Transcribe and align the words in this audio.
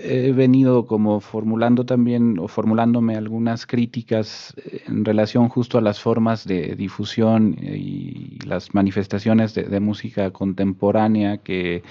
he 0.00 0.32
venido 0.32 0.86
como 0.86 1.20
formulando 1.20 1.86
también 1.86 2.38
o 2.38 2.48
formulándome 2.48 3.16
algunas 3.16 3.66
críticas 3.66 4.54
en 4.86 5.04
relación 5.04 5.48
justo 5.48 5.78
a 5.78 5.80
las 5.80 6.00
formas 6.00 6.46
de 6.46 6.74
difusión 6.74 7.56
y 7.60 8.38
las 8.44 8.74
manifestaciones 8.74 9.54
de, 9.54 9.80
música 9.80 10.30
contemporánea 10.30 11.38
que 11.38 11.82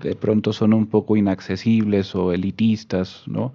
de 0.00 0.14
pronto 0.14 0.52
son 0.52 0.72
un 0.72 0.86
poco 0.86 1.16
inaccesibles 1.16 2.14
o 2.14 2.32
elitistas, 2.32 3.24
¿no? 3.26 3.52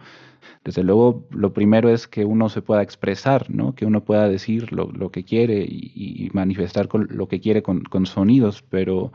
Desde 0.64 0.84
luego, 0.84 1.24
lo 1.32 1.54
primero 1.54 1.90
es 1.90 2.08
que 2.08 2.24
uno 2.24 2.50
se 2.50 2.62
pueda 2.62 2.84
expresar, 2.84 3.50
¿no? 3.50 3.74
Que 3.74 3.86
uno 3.86 4.04
pueda 4.04 4.30
decir 4.30 4.72
lo, 4.72 5.10
que 5.10 5.24
quiere 5.24 5.66
y, 5.68 6.30
manifestar 6.34 6.88
lo 6.94 7.28
que 7.28 7.40
quiere 7.40 7.64
con, 7.64 7.84
con 7.84 8.06
sonidos, 8.06 8.64
pero 8.70 9.12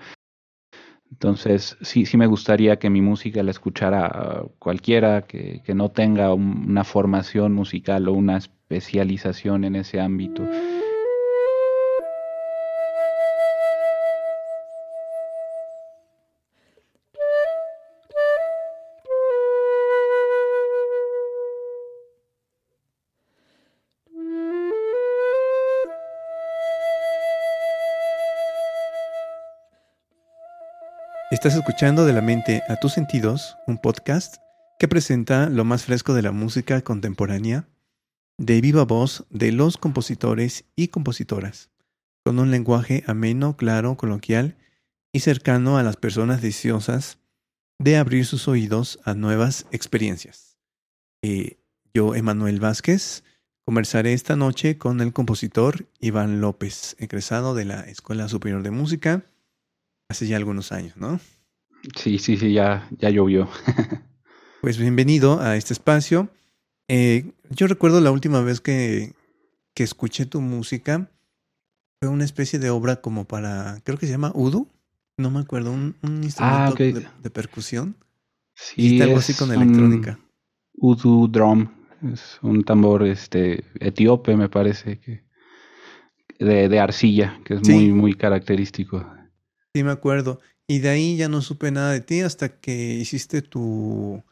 entonces, 1.17 1.79
sí, 1.81 2.05
sí 2.05 2.19
me 2.19 2.27
gustaría 2.27 2.79
que 2.79 2.91
mi 2.91 3.01
música 3.01 3.43
la 3.43 3.51
escuchara 3.51 4.45
cualquiera 4.59 5.23
que, 5.23 5.63
que 5.65 5.75
no 5.75 5.91
tenga 5.91 6.35
una 6.35 6.85
formación 6.85 7.55
musical 7.55 8.07
o 8.09 8.13
una 8.13 8.37
especialización 8.37 9.65
en 9.65 9.77
ese 9.77 9.99
ámbito. 9.99 10.47
Estás 31.47 31.61
escuchando 31.61 32.05
De 32.05 32.13
la 32.13 32.23
mente 32.23 32.65
a 32.69 32.75
tus 32.75 32.95
sentidos, 32.95 33.57
un 33.69 33.79
podcast 33.79 34.39
que 34.81 34.89
presenta 34.89 35.49
lo 35.49 35.65
más 35.65 35.85
fresco 35.85 36.13
de 36.13 36.23
la 36.23 36.33
música 36.33 36.81
contemporánea 36.81 37.69
de 38.37 38.61
viva 38.61 38.85
voz 38.85 39.27
de 39.31 39.53
los 39.53 39.77
compositores 39.77 40.65
y 40.75 40.89
compositoras, 40.89 41.71
con 42.25 42.41
un 42.41 42.51
lenguaje 42.51 43.05
ameno, 43.07 43.57
claro, 43.57 43.97
coloquial 43.97 44.57
y 45.13 45.21
cercano 45.21 45.79
a 45.79 45.85
las 45.85 45.97
personas 45.97 46.43
deseosas 46.43 47.21
de 47.79 47.97
abrir 47.97 48.27
sus 48.27 48.49
oídos 48.49 48.99
a 49.05 49.15
nuevas 49.15 49.67
experiencias. 49.71 50.59
Eh, 51.23 51.61
yo, 51.95 52.17
Emanuel 52.17 52.59
Vázquez, 52.59 53.23
conversaré 53.65 54.15
esta 54.15 54.35
noche 54.35 54.79
con 54.79 55.01
el 55.01 55.13
compositor 55.13 55.87
Iván 56.01 56.41
López, 56.41 56.97
egresado 56.99 57.55
de 57.55 57.67
la 57.67 57.83
Escuela 57.83 58.27
Superior 58.29 58.65
de 58.65 58.73
Música 58.73 59.25
hace 60.09 60.27
ya 60.27 60.37
algunos 60.37 60.73
años, 60.73 60.97
¿no? 60.97 61.21
Sí, 61.95 62.19
sí, 62.19 62.37
sí, 62.37 62.53
ya, 62.53 62.89
ya 62.99 63.11
llovió. 63.11 63.49
pues 64.61 64.79
bienvenido 64.79 65.41
a 65.41 65.57
este 65.57 65.73
espacio. 65.73 66.29
Eh, 66.89 67.33
yo 67.51 67.67
recuerdo 67.67 68.01
la 68.01 68.11
última 68.11 68.41
vez 68.41 68.61
que, 68.61 69.15
que 69.75 69.85
escuché 69.85 70.27
tu 70.27 70.41
música, 70.41 71.11
fue 72.01 72.09
una 72.09 72.25
especie 72.25 72.59
de 72.59 72.71
obra 72.71 72.97
como 72.97 73.25
para, 73.27 73.81
creo 73.85 73.99
que 73.99 74.07
se 74.07 74.13
llama 74.13 74.33
Udu, 74.35 74.69
no 75.17 75.31
me 75.31 75.41
acuerdo, 75.41 75.73
un, 75.73 75.95
instrumento 76.23 76.75
ah, 76.79 77.13
de, 77.23 77.31
percusión. 77.31 77.97
Sí, 78.55 79.01
algo 79.01 79.19
así 79.19 79.35
con 79.35 79.53
electrónica. 79.53 80.19
Udu 80.75 81.29
drum, 81.29 81.69
es 82.13 82.39
un 82.43 82.65
tambor 82.65 83.07
este 83.07 83.65
etíope 83.81 84.37
me 84.37 84.49
parece 84.49 84.99
que 84.99 85.25
de, 86.39 86.69
de 86.69 86.81
arcilla, 86.81 87.41
que 87.45 87.55
es 87.55 87.69
muy 87.69 87.93
muy 87.93 88.15
característico. 88.15 89.07
Sí, 89.75 89.83
me 89.83 89.93
acuerdo. 89.93 90.41
Y 90.69 90.81
de 90.81 90.89
ahí 90.89 91.17
ya 91.17 91.29
no 91.29 91.43
supe 91.43 91.71
nada 91.71 91.93
de 91.93 92.01
ti 92.01 92.23
hasta 92.23 92.49
que 92.49 92.73
hiciste 92.73 93.41
tu 93.41 94.25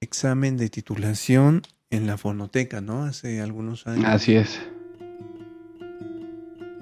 examen 0.00 0.56
de 0.56 0.68
titulación 0.68 1.62
en 1.90 2.06
la 2.06 2.16
fonoteca, 2.16 2.80
¿no? 2.80 3.02
Hace 3.02 3.40
algunos 3.40 3.86
años. 3.88 4.04
Así 4.06 4.36
es. 4.36 4.60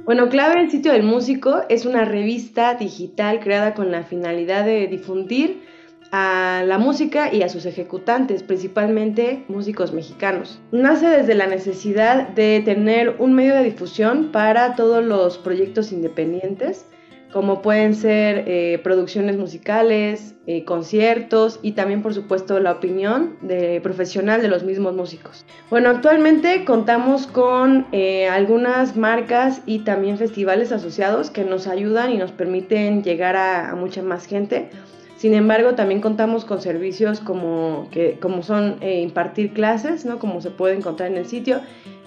Bueno, 0.05 0.29
Clave 0.29 0.61
el 0.61 0.71
sitio 0.71 0.93
del 0.93 1.05
músico 1.05 1.63
es 1.71 1.87
una 1.87 2.05
revista 2.05 2.75
digital 2.75 3.41
creada 3.41 3.73
con 3.73 3.91
la 3.91 4.03
finalidad 4.03 4.67
de 4.67 4.87
difundir 4.89 5.63
a 6.11 6.63
la 6.67 6.77
música 6.77 7.33
y 7.33 7.43
a 7.43 7.49
sus 7.49 7.65
ejecutantes, 7.65 8.43
principalmente 8.43 9.45
músicos 9.49 9.95
mexicanos. 9.95 10.61
Nace 10.71 11.09
desde 11.09 11.35
la 11.35 11.47
necesidad 11.47 12.29
de 12.29 12.61
tener 12.63 13.17
un 13.21 13.33
medio 13.33 13.55
de 13.55 13.63
difusión 13.63 14.33
para 14.33 14.77
todos 14.77 15.03
los 15.03 15.39
proyectos 15.39 15.93
independientes 15.93 16.85
como 17.33 17.63
pueden 17.63 17.95
ser 17.95 18.45
eh, 18.47 18.79
producciones 18.85 19.39
musicales, 19.39 20.35
eh, 20.47 20.65
conciertos 20.65 21.59
y 21.63 21.73
también 21.73 22.03
por 22.03 22.15
supuesto 22.15 22.61
la 22.61 22.73
opinión 22.73 23.37
de 23.41 23.81
profesional 23.81 24.43
de 24.43 24.49
los 24.49 24.65
mismos 24.65 24.95
músicos. 24.95 25.45
Bueno, 25.71 25.89
actualmente 25.89 26.65
contamos 26.65 27.27
con 27.27 27.87
eh, 27.93 28.29
algunas 28.29 28.97
marcas 28.97 29.63
y 29.65 29.81
también 29.81 30.19
festivales 30.19 30.73
asociados 30.73 31.31
que 31.31 31.45
nos 31.45 31.67
ayudan 31.67 32.13
y 32.13 32.19
nos 32.19 32.33
permiten 32.33 33.03
llegar 33.03 33.37
a, 33.37 33.75
mucha 33.75 34.03
más 34.03 34.27
gente. 34.27 34.69
Sin 35.17 35.35
embargo, 35.35 35.75
también 35.75 36.01
contamos 36.01 36.45
con 36.45 36.61
servicios 36.61 37.21
como, 37.21 37.89
que, 37.93 38.19
como 38.21 38.43
son 38.43 38.83
impartir 38.83 39.53
clases, 39.53 40.05
¿no? 40.05 40.19
como 40.19 40.41
se 40.41 40.51
puede 40.51 40.75
encontrar 40.75 41.11
en 41.13 41.17
el 41.17 41.27
sitio, 41.27 41.61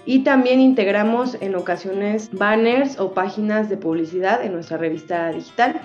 y 0.06 0.20
también 0.20 0.60
integramos 0.60 1.36
en 1.40 1.56
ocasiones 1.56 2.30
banners 2.32 2.98
o 2.98 3.12
páginas 3.12 3.68
de 3.68 3.76
publicidad 3.76 4.42
en 4.44 4.52
nuestra 4.52 4.78
revista 4.78 5.30
digital. 5.32 5.80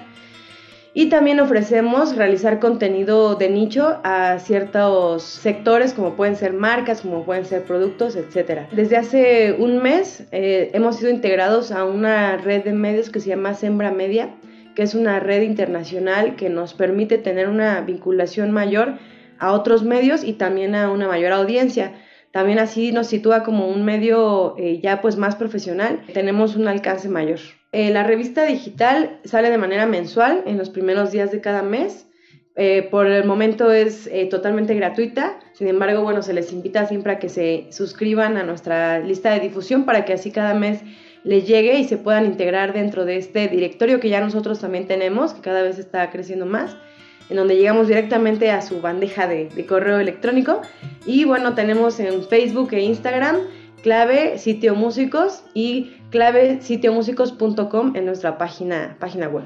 Y 0.93 1.07
también 1.07 1.39
ofrecemos 1.39 2.17
realizar 2.17 2.59
contenido 2.59 3.35
de 3.35 3.49
nicho 3.49 3.99
a 4.03 4.39
ciertos 4.39 5.23
sectores 5.23 5.93
como 5.93 6.15
pueden 6.15 6.35
ser 6.35 6.51
marcas, 6.53 7.01
como 7.01 7.23
pueden 7.23 7.45
ser 7.45 7.63
productos, 7.63 8.17
etc. 8.17 8.67
Desde 8.73 8.97
hace 8.97 9.55
un 9.57 9.81
mes 9.81 10.25
eh, 10.31 10.69
hemos 10.73 10.97
sido 10.97 11.09
integrados 11.09 11.71
a 11.71 11.85
una 11.85 12.35
red 12.37 12.65
de 12.65 12.73
medios 12.73 13.09
que 13.09 13.21
se 13.21 13.29
llama 13.29 13.53
Sembra 13.53 13.91
Media, 13.91 14.35
que 14.75 14.83
es 14.83 14.93
una 14.93 15.19
red 15.21 15.43
internacional 15.43 16.35
que 16.35 16.49
nos 16.49 16.73
permite 16.73 17.17
tener 17.17 17.47
una 17.47 17.79
vinculación 17.81 18.51
mayor 18.51 18.95
a 19.39 19.53
otros 19.53 19.83
medios 19.83 20.25
y 20.25 20.33
también 20.33 20.75
a 20.75 20.91
una 20.91 21.07
mayor 21.07 21.31
audiencia. 21.31 21.93
También 22.31 22.59
así 22.59 22.91
nos 22.91 23.07
sitúa 23.07 23.43
como 23.43 23.67
un 23.67 23.83
medio 23.83 24.55
eh, 24.57 24.79
ya 24.81 25.01
pues 25.01 25.17
más 25.17 25.35
profesional, 25.35 26.01
tenemos 26.13 26.55
un 26.55 26.67
alcance 26.67 27.09
mayor. 27.09 27.39
Eh, 27.73 27.91
la 27.91 28.03
revista 28.03 28.45
digital 28.45 29.19
sale 29.25 29.49
de 29.49 29.57
manera 29.57 29.85
mensual 29.85 30.43
en 30.45 30.57
los 30.57 30.69
primeros 30.69 31.11
días 31.11 31.31
de 31.31 31.41
cada 31.41 31.61
mes. 31.61 32.07
Eh, 32.55 32.87
por 32.91 33.07
el 33.07 33.25
momento 33.25 33.71
es 33.71 34.09
totalmente 34.29 34.75
gratuita, 34.75 35.39
sin 35.53 35.67
embargo, 35.67 36.01
bueno, 36.01 36.21
se 36.21 36.33
les 36.33 36.51
invita 36.51 36.85
siempre 36.85 37.13
a 37.13 37.19
que 37.19 37.29
se 37.29 37.67
suscriban 37.71 38.35
a 38.35 38.43
nuestra 38.43 38.99
lista 38.99 39.31
de 39.31 39.39
difusión 39.39 39.85
para 39.85 40.03
que 40.03 40.13
así 40.13 40.31
cada 40.31 40.53
mes 40.53 40.81
les 41.23 41.47
llegue 41.47 41.79
y 41.79 41.85
se 41.85 41.97
puedan 41.97 42.25
integrar 42.25 42.73
dentro 42.73 43.05
de 43.05 43.17
este 43.17 43.47
directorio 43.47 44.01
que 44.01 44.09
ya 44.09 44.19
nosotros 44.19 44.59
también 44.59 44.85
tenemos, 44.85 45.33
que 45.33 45.41
cada 45.41 45.61
vez 45.61 45.79
está 45.79 46.09
creciendo 46.11 46.45
más 46.45 46.75
en 47.31 47.37
donde 47.37 47.55
llegamos 47.55 47.87
directamente 47.87 48.51
a 48.51 48.61
su 48.61 48.81
bandeja 48.81 49.25
de, 49.25 49.65
correo 49.65 49.99
electrónico. 49.99 50.61
Y 51.05 51.23
bueno, 51.23 51.55
tenemos 51.55 51.97
en 52.01 52.27
Facebook 52.27 52.73
e 52.73 52.81
Instagram 52.81 53.37
clave 53.81 54.37
sitio 54.37 54.75
músicos 54.75 55.43
y 55.53 55.93
clave 56.09 56.61
sitiomúsicos.com 56.61 57.95
en 57.95 58.05
nuestra 58.05 58.37
página, 58.37 58.97
página 58.99 59.29
web. 59.29 59.45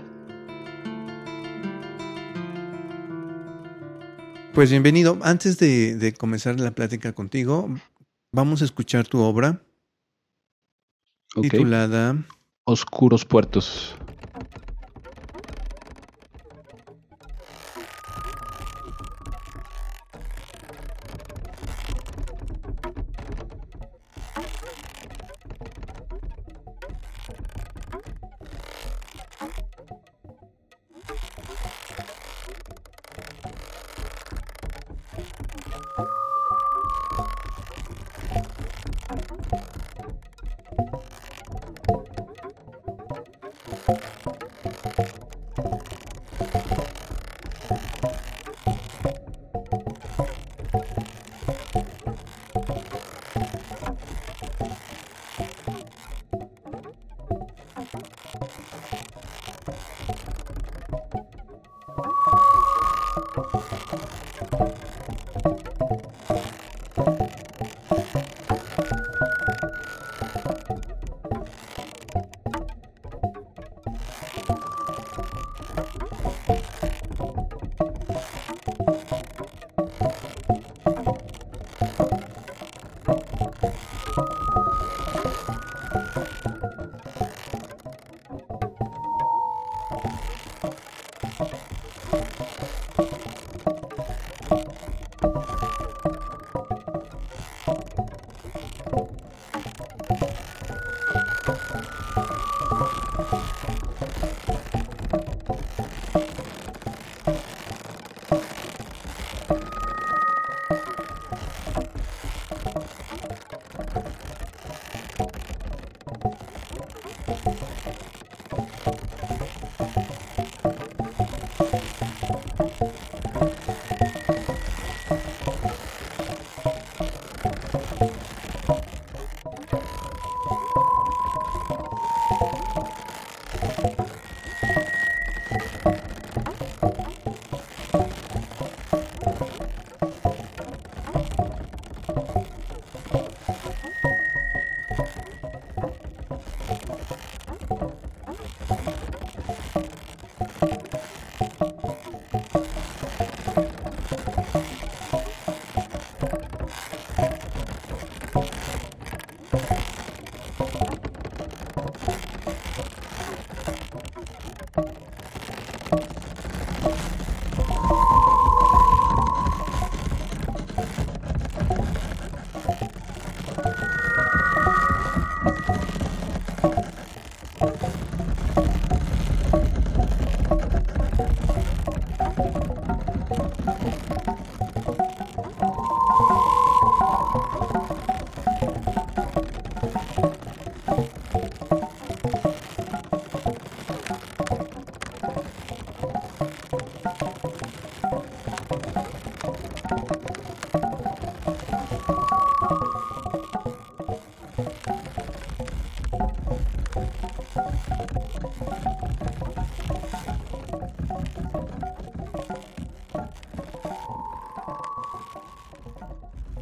Pues 4.55 4.71
bienvenido. 4.71 5.19
Antes 5.21 5.59
de, 5.59 5.95
de, 5.95 6.11
comenzar 6.13 6.59
la 6.59 6.71
plática 6.71 7.13
contigo, 7.13 7.69
vamos 8.31 8.63
a 8.63 8.65
escuchar 8.65 9.05
tu 9.05 9.19
obra 9.19 9.61
titulada 11.39 12.15
Oscuros 12.63 13.25
Puertos. 13.25 13.95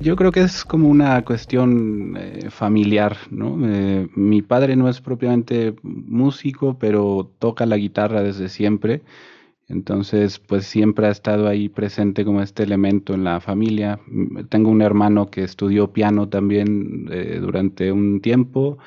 Yo 0.04 0.18
creo 0.18 0.34
que 0.34 0.42
es 0.42 0.66
como 0.66 0.90
una 0.90 1.24
cuestión 1.24 2.18
eh, 2.18 2.50
familiar, 2.50 3.16
¿no? 3.32 3.58
Eh, 3.66 4.10
mi 4.16 4.42
padre 4.42 4.76
no 4.76 4.90
es 4.90 5.00
propiamente 5.00 5.76
músico, 5.82 6.78
pero 6.78 7.32
toca 7.40 7.66
la 7.66 7.78
guitarra 7.78 8.22
desde 8.22 8.50
siempre. 8.50 9.02
Entonces, 9.70 10.40
pues 10.40 10.66
siempre 10.66 11.08
ha 11.08 11.10
estado 11.10 11.48
ahí 11.48 11.70
presente 11.70 12.26
como 12.26 12.42
este 12.42 12.64
elemento 12.64 13.14
en 13.14 13.24
la 13.24 13.40
familia. 13.40 14.02
Tengo 14.50 14.72
un 14.72 14.82
hermano 14.82 15.32
que 15.32 15.46
estudió 15.46 15.94
piano 15.94 16.28
también 16.28 17.08
eh, 17.10 17.40
durante 17.42 17.94
un 17.94 18.20
tiempo. 18.20 18.80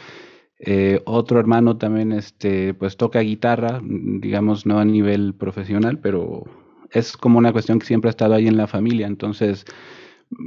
otro 1.06 1.40
hermano 1.40 1.78
también, 1.78 2.12
este, 2.12 2.74
pues 2.74 2.98
toca 2.98 3.20
guitarra, 3.20 3.80
digamos, 3.82 4.66
no 4.66 4.78
a 4.80 4.84
nivel 4.84 5.32
profesional, 5.34 5.98
pero 5.98 6.44
es 6.90 7.16
como 7.16 7.38
una 7.38 7.52
cuestión 7.52 7.78
que 7.78 7.86
siempre 7.86 8.10
ha 8.10 8.16
estado 8.16 8.34
ahí 8.34 8.48
en 8.48 8.58
la 8.58 8.66
familia. 8.66 9.06
Entonces, 9.06 9.64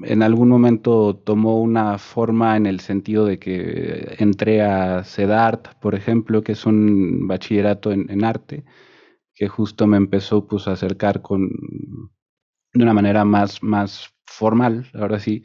en 0.04 0.24
algún 0.24 0.50
momento 0.50 1.16
tomó 1.16 1.62
una 1.62 1.98
forma 1.98 2.58
en 2.58 2.66
el 2.66 2.80
sentido 2.80 3.26
de 3.26 3.40
que 3.40 4.16
entré 4.20 4.62
a 4.62 5.04
CEDART, 5.04 5.80
por 5.80 5.96
ejemplo, 5.96 6.44
que 6.44 6.54
es 6.54 6.66
un 6.66 7.28
bachillerato 7.28 7.92
en, 7.92 8.24
arte, 8.24 8.66
que 9.34 9.48
justo 9.48 9.88
me 9.88 9.98
empezó 9.98 10.48
pues, 10.48 10.68
a 10.68 10.74
acercar 10.74 11.22
con, 11.22 11.50
de 12.74 12.84
una 12.84 12.94
manera 12.94 13.26
más, 13.26 13.64
más 13.64 14.14
formal, 14.26 14.88
ahora 14.94 15.20
sí, 15.20 15.44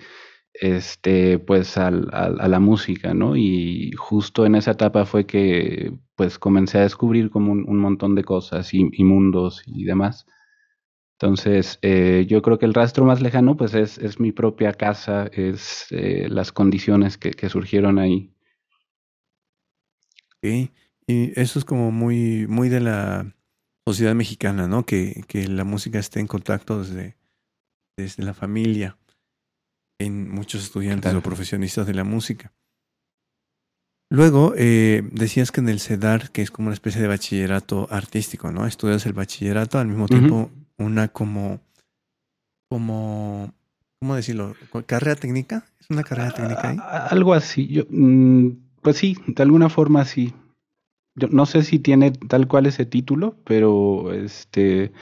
este, 0.55 1.39
pues 1.39 1.77
a 1.79 1.91
la 1.91 2.61
música, 2.61 3.15
¿no? 3.15 3.37
Y 3.37 3.93
justo 3.97 4.47
en 4.47 4.55
esa 4.57 4.73
etapa 4.73 5.05
fue 5.07 5.27
que 5.27 5.93
pues 6.17 6.39
comencé 6.39 6.79
a 6.79 6.83
descubrir 6.83 7.31
como 7.31 7.53
un, 7.53 7.79
montón 7.79 8.15
de 8.15 8.25
cosas 8.25 8.73
y 8.75 9.05
mundos 9.05 9.63
y 9.67 9.85
demás. 9.85 10.27
Entonces, 11.21 11.79
eh, 11.83 12.27
yo 12.29 12.43
creo 12.43 12.59
que 12.59 12.67
el 12.67 12.75
rastro 12.75 13.05
más 13.05 13.23
lejano, 13.23 13.57
pues 13.57 13.75
es, 13.75 13.99
es 13.99 14.19
mi 14.19 14.33
propia 14.33 14.73
casa, 14.73 15.27
es 15.33 15.87
eh, 15.91 16.27
las 16.29 16.51
condiciones 16.51 17.17
que, 17.17 17.31
que, 17.31 17.49
surgieron 17.49 17.99
ahí. 17.99 18.33
Sí, 20.43 20.73
y 21.07 21.39
eso 21.41 21.59
es 21.59 21.65
como 21.65 21.93
muy, 21.93 22.47
muy 22.49 22.69
de 22.69 22.81
la 22.81 23.33
sociedad 23.87 24.15
mexicana, 24.15 24.67
¿no? 24.67 24.85
Que, 24.85 25.23
que 25.29 25.47
la 25.47 25.65
música 25.65 25.99
esté 25.99 26.19
en 26.19 26.27
contacto 26.27 26.81
desde, 26.81 27.17
desde 27.97 28.25
la 28.25 28.35
familia 28.35 28.99
en 30.01 30.29
muchos 30.31 30.65
estudiantes 30.65 31.15
o 31.15 31.21
profesionistas 31.21 31.87
de 31.87 31.95
la 31.95 32.05
música. 32.05 32.53
Luego, 34.11 34.53
eh, 34.57 35.03
decías 35.13 35.53
que 35.53 35.61
en 35.61 35.69
el 35.69 35.81
CEDAR, 35.81 36.31
que 36.31 36.43
es 36.43 36.51
como 36.51 36.69
una 36.69 36.75
especie 36.75 37.01
de 37.01 37.09
bachillerato 37.09 37.89
artístico, 37.91 38.51
¿no? 38.51 38.67
Estudias 38.67 39.07
el 39.07 39.13
bachillerato 39.13 39.79
al 39.79 39.89
mismo 39.89 40.09
tiempo 40.09 40.51
una 40.79 41.09
como, 41.09 41.61
como, 42.69 43.53
¿cómo 44.01 44.17
decirlo? 44.17 44.55
¿Carrera 44.87 45.17
técnica? 45.17 45.65
¿Es 45.81 45.91
una 45.91 46.03
carrera 46.03 46.33
técnica 46.33 46.71
ahí? 46.71 46.77
Algo 47.11 47.35
así. 47.35 47.69
Yo, 47.69 47.85
mm, 47.89 48.51
pues 48.83 48.97
sí, 48.97 49.17
de 49.27 49.43
alguna 49.43 49.69
forma 49.69 50.05
sí. 50.05 50.35
Yo 51.17 51.29
no 51.29 51.47
sé 51.47 51.63
si 51.63 51.79
tiene 51.79 52.11
tal 52.11 52.49
cual 52.49 52.67
ese 52.67 52.87
título, 52.87 53.37
pero 53.45 54.13
este 54.13 54.93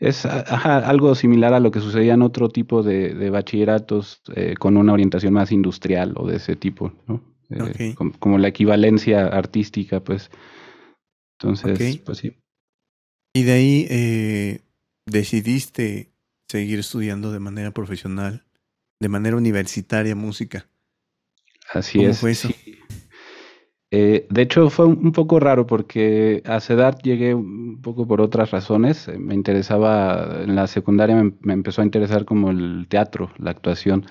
es 0.00 0.26
algo 0.26 1.14
similar 1.14 1.54
a 1.54 1.60
lo 1.60 1.70
que 1.70 1.80
sucedía 1.80 2.14
en 2.14 2.22
otro 2.22 2.48
tipo 2.48 2.82
de, 2.82 3.30
bachilleratos 3.30 4.22
eh, 4.34 4.54
con 4.58 4.76
una 4.76 4.92
orientación 4.92 5.32
más 5.32 5.52
industrial 5.52 6.14
o 6.16 6.26
de 6.26 6.36
ese 6.36 6.56
tipo, 6.56 6.92
¿no? 7.06 7.22
Eh, 7.50 7.94
como, 8.18 8.38
la 8.38 8.48
equivalencia 8.48 9.26
artística, 9.26 10.00
pues. 10.00 10.30
Entonces, 11.40 11.98
pues 11.98 12.18
sí. 12.18 12.36
Y 13.32 13.44
de 13.44 13.52
ahí 13.52 13.86
eh, 13.88 14.60
decidiste 15.08 16.12
seguir 16.48 16.78
estudiando 16.78 17.32
de 17.32 17.40
manera 17.40 17.72
profesional, 17.72 18.44
de 19.00 19.08
manera 19.08 19.36
universitaria 19.36 20.14
música. 20.14 20.68
Así 21.72 22.04
es. 22.04 22.20
Fue 22.20 22.30
eso? 22.30 22.48
Eh, 23.90 24.26
de 24.28 24.42
hecho, 24.42 24.68
fue 24.68 24.84
un 24.84 25.12
poco 25.12 25.40
raro 25.40 25.66
porque 25.66 26.42
a 26.44 26.60
CEDAR 26.60 26.98
llegué 26.98 27.32
un 27.34 27.80
poco 27.80 28.06
por 28.06 28.20
otras 28.20 28.50
razones. 28.50 29.08
Me 29.18 29.34
interesaba, 29.34 30.42
en 30.42 30.54
la 30.54 30.66
secundaria 30.66 31.16
me, 31.16 31.52
empezó 31.54 31.80
a 31.80 31.86
interesar 31.86 32.26
como 32.26 32.50
el 32.50 32.86
teatro, 32.88 33.32
la 33.38 33.50
actuación. 33.50 34.04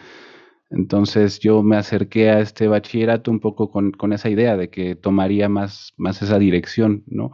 Entonces 0.69 1.39
yo 1.39 1.61
me 1.63 1.77
acerqué 1.77 2.29
a 2.31 2.39
este 2.39 2.67
bachillerato 2.67 3.29
un 3.29 3.39
poco 3.39 3.69
con, 3.69 4.13
esa 4.13 4.29
idea 4.29 4.57
de 4.57 4.69
que 4.69 4.95
tomaría 4.95 5.47
más, 5.47 5.93
más 5.95 6.21
esa 6.23 6.39
dirección, 6.39 7.03
¿no? 7.05 7.31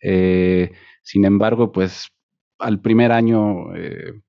Eh, 0.00 0.72
sin 1.02 1.24
embargo, 1.24 1.72
pues 1.72 2.08
al 2.60 2.80
primer 2.80 3.12
año 3.12 3.74
eh, 3.74 4.20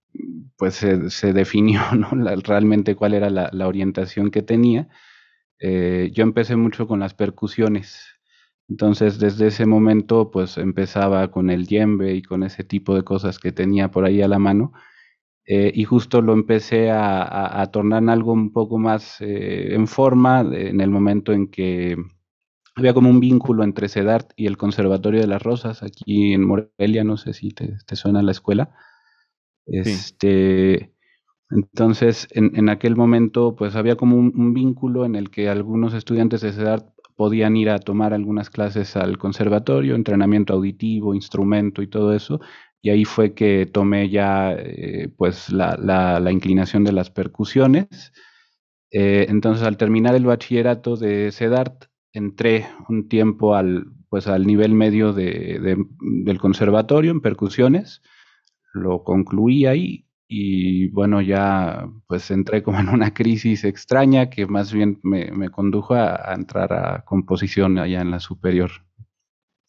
pues 0.58 0.76
se, 0.76 1.34
definió 1.34 1.82
¿no? 1.96 2.10
realmente 2.44 2.96
cuál 2.96 3.14
era 3.14 3.30
la, 3.30 3.68
orientación 3.68 4.32
que 4.32 4.42
tenía. 4.42 4.90
Eh, 5.60 6.12
yo 6.14 6.24
empecé 6.24 6.56
mucho 6.56 6.88
con 6.88 7.00
las 7.00 7.14
percusiones. 7.14 8.06
Entonces, 8.70 9.20
desde 9.20 9.48
ese 9.48 9.66
momento, 9.66 10.32
pues 10.32 10.58
empezaba 10.58 11.30
con 11.32 11.50
el 11.50 11.68
yembe 11.68 12.14
y 12.16 12.22
con 12.22 12.44
ese 12.44 12.64
tipo 12.64 12.96
de 12.96 13.04
cosas 13.04 13.38
que 13.40 13.52
tenía 13.52 13.92
por 13.92 14.06
ahí 14.06 14.22
a 14.22 14.28
la 14.28 14.40
mano. 14.40 14.74
Eh, 15.46 15.72
y 15.76 15.84
justo 15.86 16.22
lo 16.22 16.34
empecé 16.34 16.92
a, 16.92 17.62
a, 17.62 17.66
tornar 17.72 18.04
en 18.04 18.10
algo 18.10 18.32
un 18.32 18.54
poco 18.54 18.78
más 18.78 19.18
en 19.20 19.88
forma 19.88 20.42
en 20.42 20.80
el 20.82 20.90
momento 20.92 21.34
en 21.34 21.48
que 21.48 21.98
había 22.75 22.94
como 22.94 23.10
un 23.10 23.20
vínculo 23.20 23.63
entre 23.63 23.90
CEDART 23.90 24.32
y 24.36 24.48
el 24.48 24.58
Conservatorio 24.58 25.22
de 25.22 25.28
las 25.28 25.42
Rosas, 25.42 25.84
aquí 25.84 26.34
en 26.34 26.46
Morelia, 26.46 27.04
no 27.04 27.18
sé 27.18 27.34
si 27.34 27.50
te, 27.51 27.78
suena 27.96 28.22
la 28.22 28.32
escuela. 28.32 28.74
Este, 29.66 30.94
Entonces, 31.50 32.28
en, 32.32 32.70
aquel 32.70 32.96
momento, 32.96 33.56
pues 33.56 33.75
había 33.75 33.98
como 33.98 34.16
un, 34.16 34.54
vínculo 34.54 35.06
en 35.06 35.16
el 35.16 35.30
que 35.30 35.50
algunos 35.50 35.94
estudiantes 35.94 36.42
de 36.42 36.54
CEDART 36.54 36.88
podían 37.18 37.58
ir 37.58 37.70
a 37.70 37.80
tomar 37.80 38.13
algunas 38.13 38.50
clases 38.50 38.96
al 38.96 39.18
conservatorio, 39.18 39.96
entrenamiento 39.96 40.54
auditivo, 40.54 41.13
instrumento 41.13 41.82
y 41.82 41.88
todo 41.88 42.13
eso. 42.13 42.40
Y 42.82 42.90
ahí 42.90 43.06
fue 43.06 43.34
que 43.36 43.68
tomé 43.68 44.10
ya 44.10 44.54
eh, 44.54 45.13
pues 45.18 45.51
la, 45.51 45.78
la, 45.78 46.32
inclinación 46.32 46.84
de 46.84 46.94
las 46.94 47.12
percusiones. 47.12 48.13
Eh, 48.92 49.28
entonces, 49.30 49.68
al 49.68 49.78
terminar 49.78 50.16
el 50.16 50.25
bachillerato 50.25 50.96
de 50.96 51.32
CEDART, 51.32 51.91
entré 52.13 52.68
un 52.89 53.08
tiempo 53.08 53.56
al, 53.56 53.88
pues, 54.10 54.27
al 54.27 54.46
nivel 54.46 54.74
medio 54.74 55.13
de, 55.13 55.77
del 56.00 56.39
conservatorio 56.39 57.12
en 57.12 57.22
percusiones, 57.22 58.01
lo 58.74 59.03
concluí 59.03 59.65
ahí 59.65 60.06
y 60.34 60.88
bueno, 60.88 61.22
ya 61.22 61.89
pues 62.08 62.32
entré 62.32 62.63
como 62.63 62.80
en 62.80 62.88
una 62.88 63.13
crisis 63.13 63.65
extraña 63.65 64.30
que 64.30 64.48
más 64.48 64.72
bien 64.72 64.98
me, 65.03 65.50
condujo 65.50 65.94
a, 65.94 66.34
entrar 66.34 66.72
a 66.72 67.03
composición 67.03 67.77
allá 67.77 68.00
en 68.00 68.12
la 68.12 68.22
superior. 68.22 68.72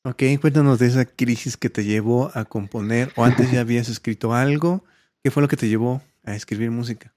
Ok, 0.04 0.22
cuéntanos 0.40 0.78
de 0.78 0.86
esa 0.86 1.04
crisis 1.04 1.56
que 1.56 1.68
te 1.68 1.84
llevó 1.84 2.30
a 2.34 2.44
componer 2.44 3.12
o 3.16 3.24
antes 3.24 3.50
ya 3.50 3.60
habías 3.62 3.88
escrito 3.88 4.34
algo. 4.34 4.84
¿Qué 5.24 5.32
fue 5.32 5.42
lo 5.42 5.48
que 5.48 5.56
te 5.56 5.68
llevó 5.68 6.00
a 6.22 6.36
escribir 6.36 6.70
música? 6.70 7.12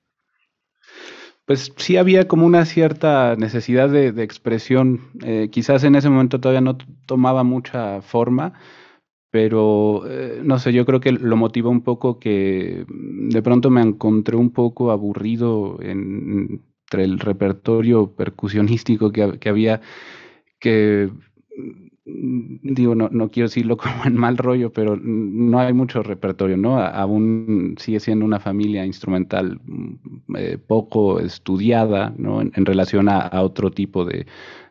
Pues 1.45 1.73
sí 1.77 1.97
había 1.97 2.27
como 2.27 2.45
una 2.45 2.65
cierta 2.65 3.35
necesidad 3.35 3.89
de, 3.89 4.09
expresión. 4.23 5.01
Eh, 5.23 5.49
quizás 5.51 5.83
en 5.83 5.95
ese 5.95 6.09
momento 6.09 6.39
todavía 6.39 6.61
no 6.61 6.77
tomaba 7.05 7.43
mucha 7.43 8.01
forma, 8.01 8.53
pero 9.31 10.03
eh, 10.09 10.41
no 10.43 10.59
sé, 10.59 10.73
yo 10.73 10.85
creo 10.85 10.99
que 10.99 11.11
lo 11.11 11.37
motivó 11.37 11.69
un 11.69 11.81
poco 11.81 12.19
que 12.19 12.85
de 12.87 13.41
pronto 13.43 13.69
me 13.69 13.81
encontré 13.81 14.35
un 14.35 14.51
poco 14.51 14.91
aburrido 14.91 15.77
entre 15.81 17.03
el 17.03 17.19
repertorio 17.19 18.15
percusionístico 18.15 19.11
que, 19.11 19.37
que 19.39 19.49
había, 19.49 19.81
que 20.59 21.11
digo, 22.05 22.93
no, 22.93 23.09
no 23.11 23.29
quiero 23.29 23.47
decirlo 23.47 23.77
como 23.77 24.05
en 24.05 24.15
mal 24.15 24.37
rollo, 24.37 24.71
pero 24.71 24.95
no 24.95 25.59
hay 25.59 25.73
mucho 25.73 26.03
repertorio, 26.03 26.57
¿no? 26.57 26.79
Aún 26.79 27.75
sigue 27.79 27.99
siendo 27.99 28.25
una 28.25 28.39
familia 28.39 28.85
instrumental 28.85 29.59
mm, 29.65 30.35
eh, 30.37 30.57
poco 30.57 31.19
estudiada, 31.19 32.13
¿no? 32.17 32.41
En, 32.41 32.65
relación 32.65 33.09
a, 33.09 33.29
otro 33.41 33.71
tipo 33.71 34.05
de, 34.05 34.25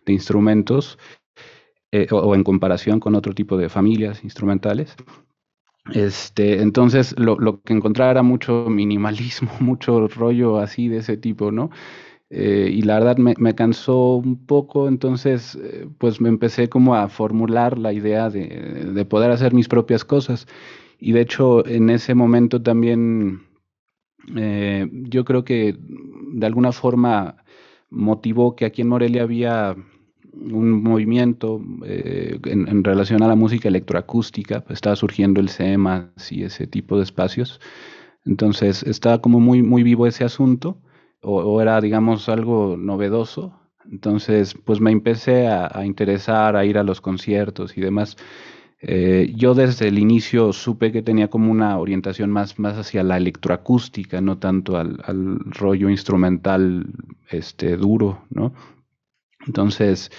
instrumentos 0.06 0.98
eh, 1.92 2.06
o, 2.10 2.34
en 2.34 2.44
comparación 2.44 3.00
con 3.00 3.14
otro 3.14 3.34
tipo 3.34 3.56
de 3.56 3.68
familias 3.68 4.22
instrumentales. 4.22 4.94
Este, 5.92 6.62
entonces 6.62 7.14
lo, 7.18 7.38
lo 7.38 7.60
que 7.60 7.74
encontraba 7.74 8.10
era 8.10 8.22
mucho 8.22 8.66
minimalismo, 8.70 9.50
mucho 9.60 10.08
rollo 10.08 10.58
así 10.58 10.88
de 10.88 10.98
ese 10.98 11.16
tipo, 11.16 11.50
¿no? 11.50 11.70
Eh, 12.30 12.70
y 12.72 12.82
la 12.82 12.98
verdad 12.98 13.16
me, 13.18 13.54
cansó 13.54 14.16
un 14.16 14.46
poco, 14.46 14.88
entonces 14.88 15.56
eh, 15.62 15.86
pues 15.98 16.20
me 16.20 16.28
empecé 16.28 16.68
como 16.68 16.94
a 16.94 17.08
formular 17.08 17.78
la 17.78 17.92
idea 17.92 18.30
de, 18.30 19.04
poder 19.08 19.30
hacer 19.30 19.52
mis 19.52 19.68
propias 19.68 20.04
cosas. 20.04 20.46
Y 20.98 21.12
de 21.12 21.20
hecho 21.20 21.66
en 21.66 21.90
ese 21.90 22.14
momento 22.14 22.62
también 22.62 23.42
eh, 24.36 24.88
yo 24.92 25.24
creo 25.24 25.44
que 25.44 25.76
de 25.78 26.46
alguna 26.46 26.72
forma 26.72 27.36
motivó 27.90 28.56
que 28.56 28.64
aquí 28.64 28.82
en 28.82 28.88
Morelia 28.88 29.22
había 29.22 29.76
un 30.32 30.82
movimiento 30.82 31.62
en, 31.84 32.82
relación 32.82 33.22
a 33.22 33.28
la 33.28 33.36
música 33.36 33.68
electroacústica, 33.68 34.62
pues 34.62 34.78
estaba 34.78 34.96
surgiendo 34.96 35.40
el 35.40 35.48
CEMAS 35.48 36.32
y 36.32 36.42
ese 36.42 36.66
tipo 36.66 36.96
de 36.96 37.04
espacios. 37.04 37.60
Entonces 38.24 38.82
estaba 38.82 39.20
como 39.20 39.38
muy, 39.38 39.62
muy 39.62 39.84
vivo 39.84 40.06
ese 40.08 40.24
asunto 40.24 40.78
o, 41.24 41.60
era, 41.60 41.80
digamos, 41.80 42.28
algo 42.28 42.76
novedoso. 42.76 43.58
Entonces, 43.90 44.54
pues 44.64 44.80
me 44.80 44.90
empecé 44.90 45.48
a, 45.48 45.84
interesar, 45.84 46.56
a 46.56 46.64
ir 46.64 46.78
a 46.78 46.82
los 46.82 47.00
conciertos 47.00 47.76
y 47.76 47.80
demás. 47.80 48.16
Eh, 48.80 49.32
yo 49.34 49.54
desde 49.54 49.88
el 49.88 49.98
inicio 49.98 50.52
supe 50.52 50.92
que 50.92 51.02
tenía 51.02 51.28
como 51.28 51.50
una 51.50 51.78
orientación 51.78 52.30
más, 52.30 52.58
más 52.58 52.76
hacia 52.76 53.02
la 53.02 53.16
electroacústica, 53.16 54.20
no 54.20 54.38
tanto 54.38 54.76
al, 54.76 54.98
rollo 55.46 55.88
instrumental 55.88 56.86
este, 57.30 57.76
duro, 57.76 58.24
¿no? 58.30 58.52
Entonces, 59.46 60.10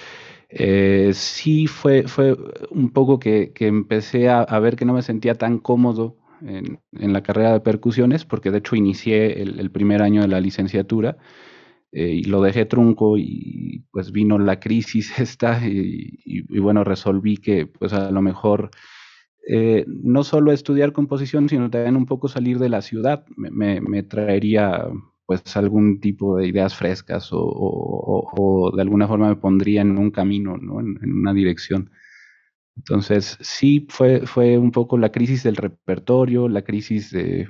eh, 0.48 1.10
sí 1.14 1.66
fue, 1.66 2.08
fue 2.08 2.36
un 2.70 2.90
poco 2.90 3.18
que, 3.18 3.52
empecé 3.60 4.28
a, 4.28 4.44
ver 4.60 4.76
que 4.76 4.84
no 4.84 4.94
me 4.94 5.02
sentía 5.02 5.34
tan 5.34 5.58
cómodo 5.58 6.16
en, 6.46 7.12
la 7.12 7.22
carrera 7.22 7.52
de 7.52 7.60
percusiones, 7.60 8.24
porque 8.24 8.50
de 8.50 8.58
hecho 8.58 8.76
inicié 8.76 9.42
el, 9.42 9.70
primer 9.70 10.02
año 10.02 10.22
de 10.22 10.28
la 10.28 10.40
licenciatura 10.40 11.16
eh, 11.92 12.08
y 12.08 12.24
lo 12.24 12.42
dejé 12.42 12.64
trunco 12.66 13.18
y 13.18 13.84
pues 13.90 14.12
vino 14.12 14.38
la 14.38 14.60
crisis 14.60 15.18
esta 15.18 15.60
y, 15.66 16.58
bueno, 16.58 16.84
resolví 16.84 17.36
que 17.36 17.66
pues 17.66 17.92
a 17.92 18.10
lo 18.10 18.22
mejor 18.22 18.70
eh, 19.48 19.84
no 19.86 20.24
solo 20.24 20.52
estudiar 20.52 20.92
composición, 20.92 21.48
sino 21.48 21.70
también 21.70 21.96
un 21.96 22.06
poco 22.06 22.28
salir 22.28 22.58
de 22.58 22.68
la 22.68 22.82
ciudad 22.82 23.24
me, 23.36 23.80
me 23.80 24.02
traería 24.02 24.88
pues 25.26 25.56
algún 25.56 26.00
tipo 26.00 26.36
de 26.36 26.46
ideas 26.46 26.74
frescas 26.74 27.28
o, 27.32 28.72
de 28.74 28.82
alguna 28.82 29.08
forma 29.08 29.28
me 29.28 29.36
pondría 29.36 29.82
en 29.82 29.98
un 29.98 30.10
camino, 30.10 30.56
¿no? 30.56 30.80
en, 30.80 30.98
una 31.02 31.34
dirección. 31.34 31.90
Entonces, 32.76 33.38
sí, 33.40 33.86
fue, 33.88 34.26
fue 34.26 34.58
un 34.58 34.70
poco 34.70 34.98
la 34.98 35.10
crisis 35.10 35.42
del 35.42 35.56
repertorio, 35.56 36.48
la 36.48 36.62
crisis 36.62 37.10
de, 37.10 37.48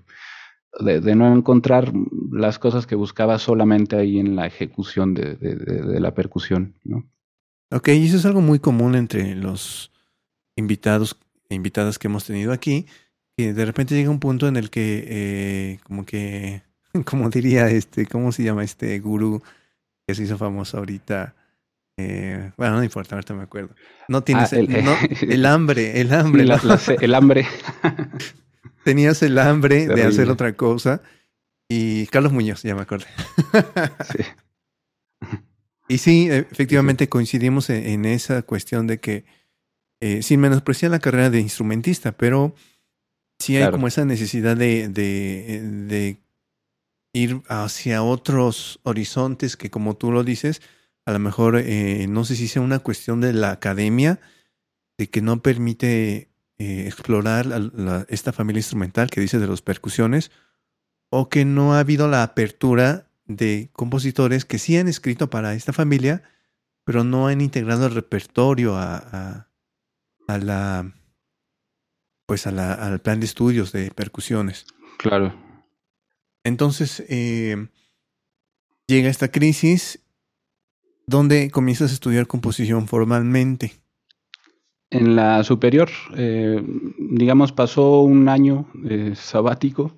de, 0.80 1.14
no 1.14 1.33
encontrar 1.35 1.92
las 2.33 2.59
cosas 2.59 2.87
que 2.87 2.95
buscaba 2.95 3.38
solamente 3.38 3.97
ahí 3.97 4.18
en 4.18 4.37
la 4.37 4.47
ejecución 4.47 5.14
de, 5.14 5.35
de, 5.35 6.00
la 6.00 6.14
percusión. 6.14 6.75
¿no? 6.85 7.09
Ok, 7.71 7.88
y 7.88 8.06
eso 8.06 8.16
es 8.16 8.26
algo 8.26 8.40
muy 8.40 8.59
común 8.59 8.95
entre 8.95 9.35
los 9.35 9.92
invitados 10.56 11.18
e 11.49 11.54
invitadas 11.54 11.99
que 11.99 12.09
hemos 12.09 12.25
tenido 12.25 12.52
aquí, 12.52 12.87
que 13.37 13.52
de 13.52 13.64
repente 13.64 13.95
llega 13.95 14.11
un 14.11 14.21
punto 14.21 14.49
en 14.49 14.56
el 14.56 14.71
que 14.71 15.04
eh, 15.06 15.78
como 15.85 16.04
que 16.04 16.62
como 17.04 17.30
diría 17.30 17.68
este, 17.68 18.06
¿cómo 18.06 18.33
se 18.33 18.42
llama 18.42 18.64
este 18.64 18.99
gurú 19.00 19.42
que 20.06 20.14
se 20.14 20.25
hizo 20.25 20.38
famoso 20.38 20.78
ahorita? 20.78 21.35
Eh, 21.99 22.53
bueno, 22.57 22.76
no 22.76 22.85
importa, 22.85 23.15
ahorita 23.15 23.35
me 23.35 23.43
acuerdo. 23.43 23.75
No 24.09 24.23
tienes 24.23 24.53
ah, 24.53 24.57
el, 24.57 24.71
el, 25.31 25.47
hambre, 25.47 26.00
el 26.00 26.12
hambre. 26.12 26.45
el 27.00 27.15
hambre. 27.15 27.47
Tenías 28.85 29.23
el 29.23 29.38
hambre 29.38 29.87
de 29.88 30.03
hacer 30.05 30.31
otra 30.31 30.55
cosa. 30.55 31.03
Y 31.69 32.07
Carlos 32.09 32.33
Muñoz, 32.33 32.62
ya 32.62 32.75
me 32.75 32.83
acordé. 32.83 33.07
sí. 34.12 34.23
Y 35.88 35.99
sí, 35.99 36.29
efectivamente 36.29 37.09
coincidimos 37.09 37.71
en, 37.71 38.07
esa 38.07 38.43
cuestión 38.43 38.88
de 38.88 38.99
que, 38.99 39.25
eh, 40.00 40.21
sin 40.25 40.41
menospreciar 40.41 40.91
la 40.91 40.99
carrera 40.99 41.31
de 41.31 41.38
instrumentista, 41.38 42.11
pero 42.11 42.57
sí 43.38 43.57
hay 43.57 43.71
como 43.71 43.87
esa 43.87 44.05
necesidad 44.05 44.57
de, 44.57 44.88
de 44.88 46.19
ir 47.12 47.41
hacia 47.49 48.03
otros 48.03 48.81
horizontes 48.83 49.57
que 49.57 49.71
como 49.71 49.97
tú 49.97 50.11
lo 50.11 50.25
dices, 50.25 50.61
a 51.07 51.13
lo 51.13 51.21
mejor 51.21 51.57
eh, 51.57 52.07
no 52.09 52.25
sé 52.25 52.35
si 52.35 52.49
sea 52.49 52.61
una 52.61 52.81
cuestión 52.81 53.21
de 53.21 53.33
la 53.33 53.53
academia, 53.53 54.21
de 54.99 55.09
que 55.09 55.23
no 55.23 55.41
permite 55.41 56.31
eh, 56.59 56.85
explorar 56.87 57.47
esta 58.09 58.33
familia 58.33 58.59
instrumental 58.59 59.09
que 59.09 59.21
dice 59.21 59.39
de 59.39 59.47
las 59.47 59.63
percusiones, 59.63 60.33
o 61.09 61.29
que 61.29 61.45
no 61.45 61.75
ha 61.75 61.79
habido 61.79 62.09
la 62.09 62.25
apertura 62.25 63.09
de 63.25 63.71
compositores 63.73 64.45
que 64.45 64.59
sí 64.59 64.77
han 64.77 64.89
escrito 64.89 65.31
para 65.31 65.55
esta 65.55 65.73
familia, 65.73 66.25
pero 66.85 67.05
no 67.05 67.29
han 67.29 67.41
integrado 67.41 67.87
el 67.87 67.95
repertorio 67.95 68.77
a, 68.77 69.49
a, 70.27 70.39
la 70.39 70.93
pues 72.27 72.49
a 72.49 72.51
la, 72.51 72.73
al 72.75 73.01
plan 73.01 73.21
de 73.21 73.27
estudios 73.27 73.71
de 73.71 73.93
percusiones. 73.93 74.67
Claro. 74.99 75.35
Entonces, 76.43 77.05
eh, 77.09 77.69
llega 78.89 79.09
esta 79.09 79.29
crisis 79.29 80.01
donde 81.07 81.51
comienzas 81.51 81.91
a 81.91 81.95
estudiar 81.95 82.27
composición 82.27 82.87
formalmente. 82.87 83.73
En 84.91 85.17
la 85.17 85.43
superior, 85.43 85.89
eh, 86.17 86.63
digamos, 86.99 87.53
pasó 87.53 88.03
un 88.03 88.29
año 88.29 88.67
eh, 88.89 89.13
sabático 89.15 89.97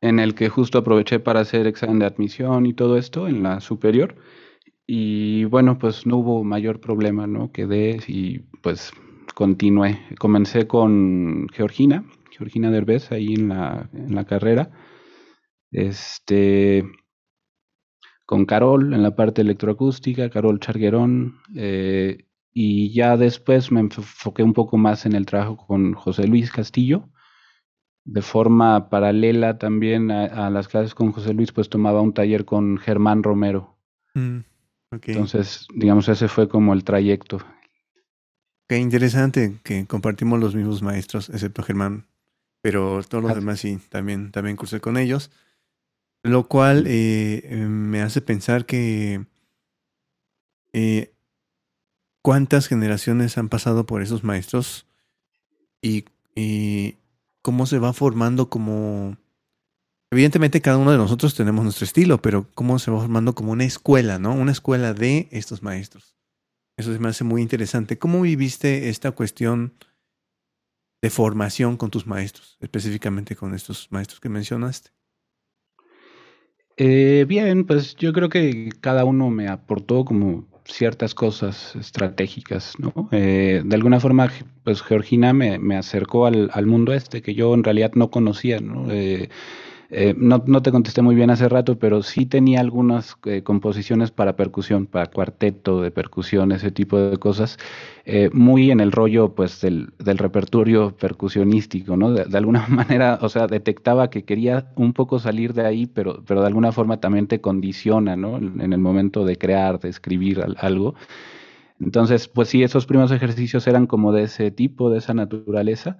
en 0.00 0.18
el 0.18 0.34
que 0.34 0.48
justo 0.48 0.78
aproveché 0.78 1.20
para 1.20 1.40
hacer 1.40 1.66
examen 1.66 1.98
de 1.98 2.06
admisión 2.06 2.66
y 2.66 2.74
todo 2.74 2.96
esto 2.96 3.28
en 3.28 3.42
la 3.42 3.60
superior. 3.60 4.16
Y 4.86 5.44
bueno, 5.44 5.78
pues 5.78 6.06
no 6.06 6.18
hubo 6.18 6.44
mayor 6.44 6.80
problema, 6.80 7.26
¿no? 7.26 7.50
Quedé 7.50 7.98
y 8.06 8.40
pues 8.62 8.92
continué. 9.34 10.00
Comencé 10.18 10.66
con 10.66 11.48
Georgina, 11.52 12.04
Georgina 12.30 12.70
Derbez, 12.70 13.10
ahí 13.10 13.34
en 13.34 13.48
la, 13.48 13.90
en 13.92 14.14
la 14.14 14.24
carrera 14.24 14.70
este, 15.76 16.84
con 18.26 18.44
Carol 18.44 18.92
en 18.92 19.02
la 19.02 19.14
parte 19.14 19.42
electroacústica, 19.42 20.28
Carol 20.28 20.60
Charguerón, 20.60 21.38
eh, 21.54 22.26
y 22.52 22.92
ya 22.92 23.16
después 23.16 23.70
me 23.70 23.80
enfoqué 23.80 24.42
un 24.42 24.52
poco 24.52 24.76
más 24.76 25.06
en 25.06 25.14
el 25.14 25.26
trabajo 25.26 25.56
con 25.56 25.94
José 25.94 26.26
Luis 26.26 26.50
Castillo. 26.50 27.08
De 28.04 28.22
forma 28.22 28.88
paralela 28.88 29.58
también 29.58 30.10
a, 30.10 30.48
las 30.50 30.68
clases 30.68 30.94
con 30.94 31.12
José 31.12 31.34
Luis, 31.34 31.52
pues 31.52 31.68
tomaba 31.68 32.00
un 32.00 32.14
taller 32.14 32.44
con 32.44 32.78
Germán 32.78 33.22
Romero. 33.22 33.76
Mm, 34.14 34.38
Entonces, 34.90 35.66
digamos, 35.74 36.08
ese 36.08 36.28
fue 36.28 36.48
como 36.48 36.72
el 36.72 36.84
trayecto. 36.84 37.38
Qué 38.68 38.78
interesante 38.78 39.58
que 39.62 39.86
compartimos 39.86 40.40
los 40.40 40.54
mismos 40.54 40.82
maestros, 40.82 41.28
excepto 41.28 41.62
Germán, 41.62 42.06
pero 42.62 43.02
todos 43.08 43.22
los 43.22 43.34
demás 43.34 43.60
sí, 43.60 43.78
también, 43.90 44.32
también 44.32 44.56
cursé 44.56 44.80
con 44.80 44.96
ellos. 44.96 45.30
Lo 46.26 46.48
cual 46.48 46.86
eh, 46.88 47.66
me 47.68 48.02
hace 48.02 48.20
pensar 48.20 48.66
que 48.66 49.24
eh, 50.72 51.14
cuántas 52.20 52.66
generaciones 52.66 53.38
han 53.38 53.48
pasado 53.48 53.86
por 53.86 54.02
esos 54.02 54.24
maestros 54.24 54.86
y, 55.80 56.04
cómo 57.42 57.66
se 57.66 57.78
va 57.78 57.92
formando 57.92 58.50
como... 58.50 59.16
Evidentemente 60.10 60.60
cada 60.60 60.78
uno 60.78 60.90
de 60.90 60.98
nosotros 60.98 61.36
tenemos 61.36 61.62
nuestro 61.62 61.84
estilo, 61.84 62.20
pero 62.20 62.50
cómo 62.54 62.80
se 62.80 62.90
va 62.90 62.98
formando 62.98 63.36
como 63.36 63.52
una 63.52 63.64
escuela, 63.64 64.18
¿no? 64.18 64.34
Una 64.34 64.50
escuela 64.50 64.94
de 64.94 65.28
estos 65.30 65.62
maestros. 65.62 66.16
Eso 66.76 66.92
se 66.92 66.98
me 66.98 67.08
hace 67.08 67.22
muy 67.22 67.40
interesante. 67.40 67.98
¿Cómo 67.98 68.20
viviste 68.20 68.88
esta 68.88 69.12
cuestión 69.12 69.74
de 71.00 71.10
formación 71.10 71.76
con 71.76 71.90
tus 71.90 72.06
maestros, 72.08 72.56
específicamente 72.60 73.36
con 73.36 73.54
estos 73.54 73.86
maestros 73.92 74.18
que 74.18 74.28
mencionaste? 74.28 74.95
Eh, 76.78 77.24
bien, 77.26 77.64
pues 77.64 77.96
yo 77.96 78.12
creo 78.12 78.28
que 78.28 78.68
cada 78.80 79.04
uno 79.04 79.30
me 79.30 79.48
aportó 79.48 80.04
como 80.04 80.46
ciertas 80.64 81.14
cosas 81.14 81.74
estratégicas, 81.76 82.74
¿no? 82.78 83.08
Eh, 83.12 83.62
de 83.64 83.76
alguna 83.76 84.00
forma, 84.00 84.30
pues 84.64 84.82
Georgina 84.82 85.32
me, 85.32 85.58
me 85.58 85.76
acercó 85.76 86.26
al, 86.26 86.50
al, 86.52 86.66
mundo 86.66 86.92
este 86.92 87.22
que 87.22 87.34
yo 87.34 87.54
en 87.54 87.64
realidad 87.64 87.92
no 87.94 88.10
conocía, 88.10 88.60
¿no? 88.60 88.90
Eh, 88.90 89.30
eh, 89.90 90.14
no, 90.16 90.42
no, 90.46 90.62
te 90.62 90.72
contesté 90.72 91.00
muy 91.02 91.14
bien 91.14 91.30
hace 91.30 91.48
rato, 91.48 91.78
pero 91.78 92.02
sí 92.02 92.26
tenía 92.26 92.60
algunas 92.60 93.16
eh, 93.24 93.42
composiciones 93.42 94.10
para 94.10 94.34
percusión, 94.34 94.86
para 94.86 95.06
cuarteto 95.06 95.80
de 95.80 95.90
percusión, 95.92 96.50
ese 96.50 96.72
tipo 96.72 96.98
de 96.98 97.16
cosas, 97.18 97.56
eh, 98.04 98.30
muy 98.32 98.70
en 98.70 98.80
el 98.80 98.90
rollo 98.90 99.34
pues 99.34 99.60
del, 99.60 99.92
repertorio 99.98 100.96
percusionístico, 100.96 101.96
¿no? 101.96 102.12
De, 102.12 102.36
alguna 102.36 102.66
manera, 102.68 103.18
o 103.22 103.28
sea, 103.28 103.46
detectaba 103.46 104.10
que 104.10 104.24
quería 104.24 104.72
un 104.76 104.92
poco 104.92 105.18
salir 105.20 105.54
de 105.54 105.66
ahí, 105.66 105.86
pero, 105.86 106.22
pero 106.26 106.40
de 106.40 106.48
alguna 106.48 106.72
forma 106.72 106.98
también 106.98 107.28
te 107.28 107.40
condiciona, 107.40 108.16
¿no? 108.16 108.38
En 108.38 108.72
el 108.72 108.78
momento 108.78 109.24
de 109.24 109.36
crear, 109.36 109.78
de 109.78 109.88
escribir 109.88 110.44
algo. 110.58 110.94
Entonces, 111.80 112.28
pues 112.28 112.48
sí, 112.48 112.62
esos 112.62 112.86
primeros 112.86 113.12
ejercicios 113.12 113.66
eran 113.66 113.86
como 113.86 114.12
de 114.12 114.24
ese 114.24 114.50
tipo, 114.50 114.90
de 114.90 114.98
esa 114.98 115.14
naturaleza. 115.14 115.98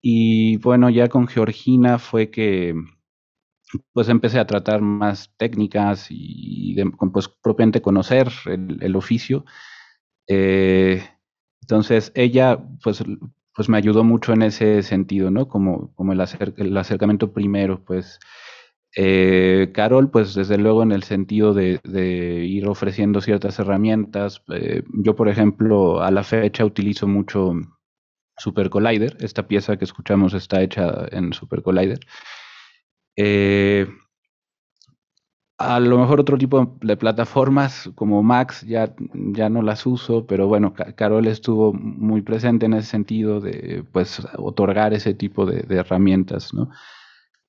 Y 0.00 0.58
bueno, 0.58 0.90
ya 0.90 1.08
con 1.08 1.26
Georgina 1.26 1.98
fue 1.98 2.30
que 2.30 2.74
pues 3.92 4.08
empecé 4.08 4.38
a 4.38 4.46
tratar 4.46 4.80
más 4.80 5.32
técnicas 5.36 6.06
y 6.10 6.76
pues 7.12 7.28
propiamente 7.28 7.82
conocer 7.82 8.30
el, 8.46 8.96
oficio. 8.96 9.44
Eh, 10.26 11.02
entonces 11.62 12.12
ella 12.14 12.58
pues, 12.82 13.02
pues 13.54 13.68
me 13.68 13.76
ayudó 13.78 14.04
mucho 14.04 14.32
en 14.32 14.42
ese 14.42 14.82
sentido, 14.82 15.30
¿no? 15.30 15.48
Como, 15.48 15.92
como 15.94 16.12
el, 16.12 16.22
el 16.56 16.76
acercamiento 16.76 17.32
primero, 17.32 17.84
pues. 17.84 18.18
Eh, 18.96 19.70
Carol, 19.74 20.10
pues 20.10 20.34
desde 20.34 20.58
luego 20.58 20.82
en 20.82 20.92
el 20.92 21.02
sentido 21.02 21.54
de, 21.54 21.80
ir 22.44 22.66
ofreciendo 22.68 23.20
ciertas 23.20 23.58
herramientas. 23.58 24.42
Eh, 24.52 24.82
yo, 24.94 25.14
por 25.14 25.28
ejemplo, 25.28 26.02
a 26.02 26.10
la 26.10 26.24
fecha 26.24 26.64
utilizo 26.64 27.06
mucho 27.06 27.52
Super 28.36 28.70
Collider. 28.70 29.16
Esta 29.20 29.46
pieza 29.46 29.76
que 29.76 29.84
escuchamos 29.84 30.34
está 30.34 30.62
hecha 30.62 31.06
en 31.10 31.32
Super 31.32 31.62
Collider. 31.62 32.00
Eh, 33.20 33.88
a 35.58 35.80
lo 35.80 35.98
mejor 35.98 36.20
otro 36.20 36.38
tipo 36.38 36.78
de 36.80 36.96
plataformas 36.96 37.90
como 37.96 38.22
Max 38.22 38.62
ya, 38.62 38.94
ya 39.12 39.48
no 39.48 39.60
las 39.60 39.86
uso, 39.86 40.24
pero 40.24 40.46
bueno, 40.46 40.72
Carol 40.94 41.26
estuvo 41.26 41.72
muy 41.72 42.22
presente 42.22 42.66
en 42.66 42.74
ese 42.74 42.90
sentido 42.90 43.40
de 43.40 43.84
pues 43.90 44.24
otorgar 44.36 44.94
ese 44.94 45.14
tipo 45.14 45.46
de, 45.46 45.64
herramientas, 45.68 46.54
¿no? 46.54 46.70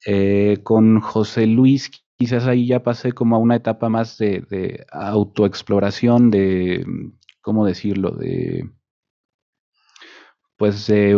Eh, 0.07 0.57
con 0.63 1.01
José 1.01 1.45
Luis 1.45 1.91
quizás 2.17 2.47
ahí 2.47 2.65
ya 2.65 2.81
pasé 2.81 3.11
como 3.11 3.35
a 3.35 3.39
una 3.39 3.57
etapa 3.57 3.89
más 3.89 4.17
de, 4.17 4.85
autoexploración, 4.91 6.31
de, 6.31 6.83
¿cómo 7.41 7.63
decirlo? 7.63 8.11
De 8.11 8.67
pues 10.57 10.87
de 10.87 11.15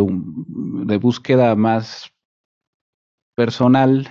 búsqueda 1.00 1.56
más 1.56 2.11
personal, 3.34 4.08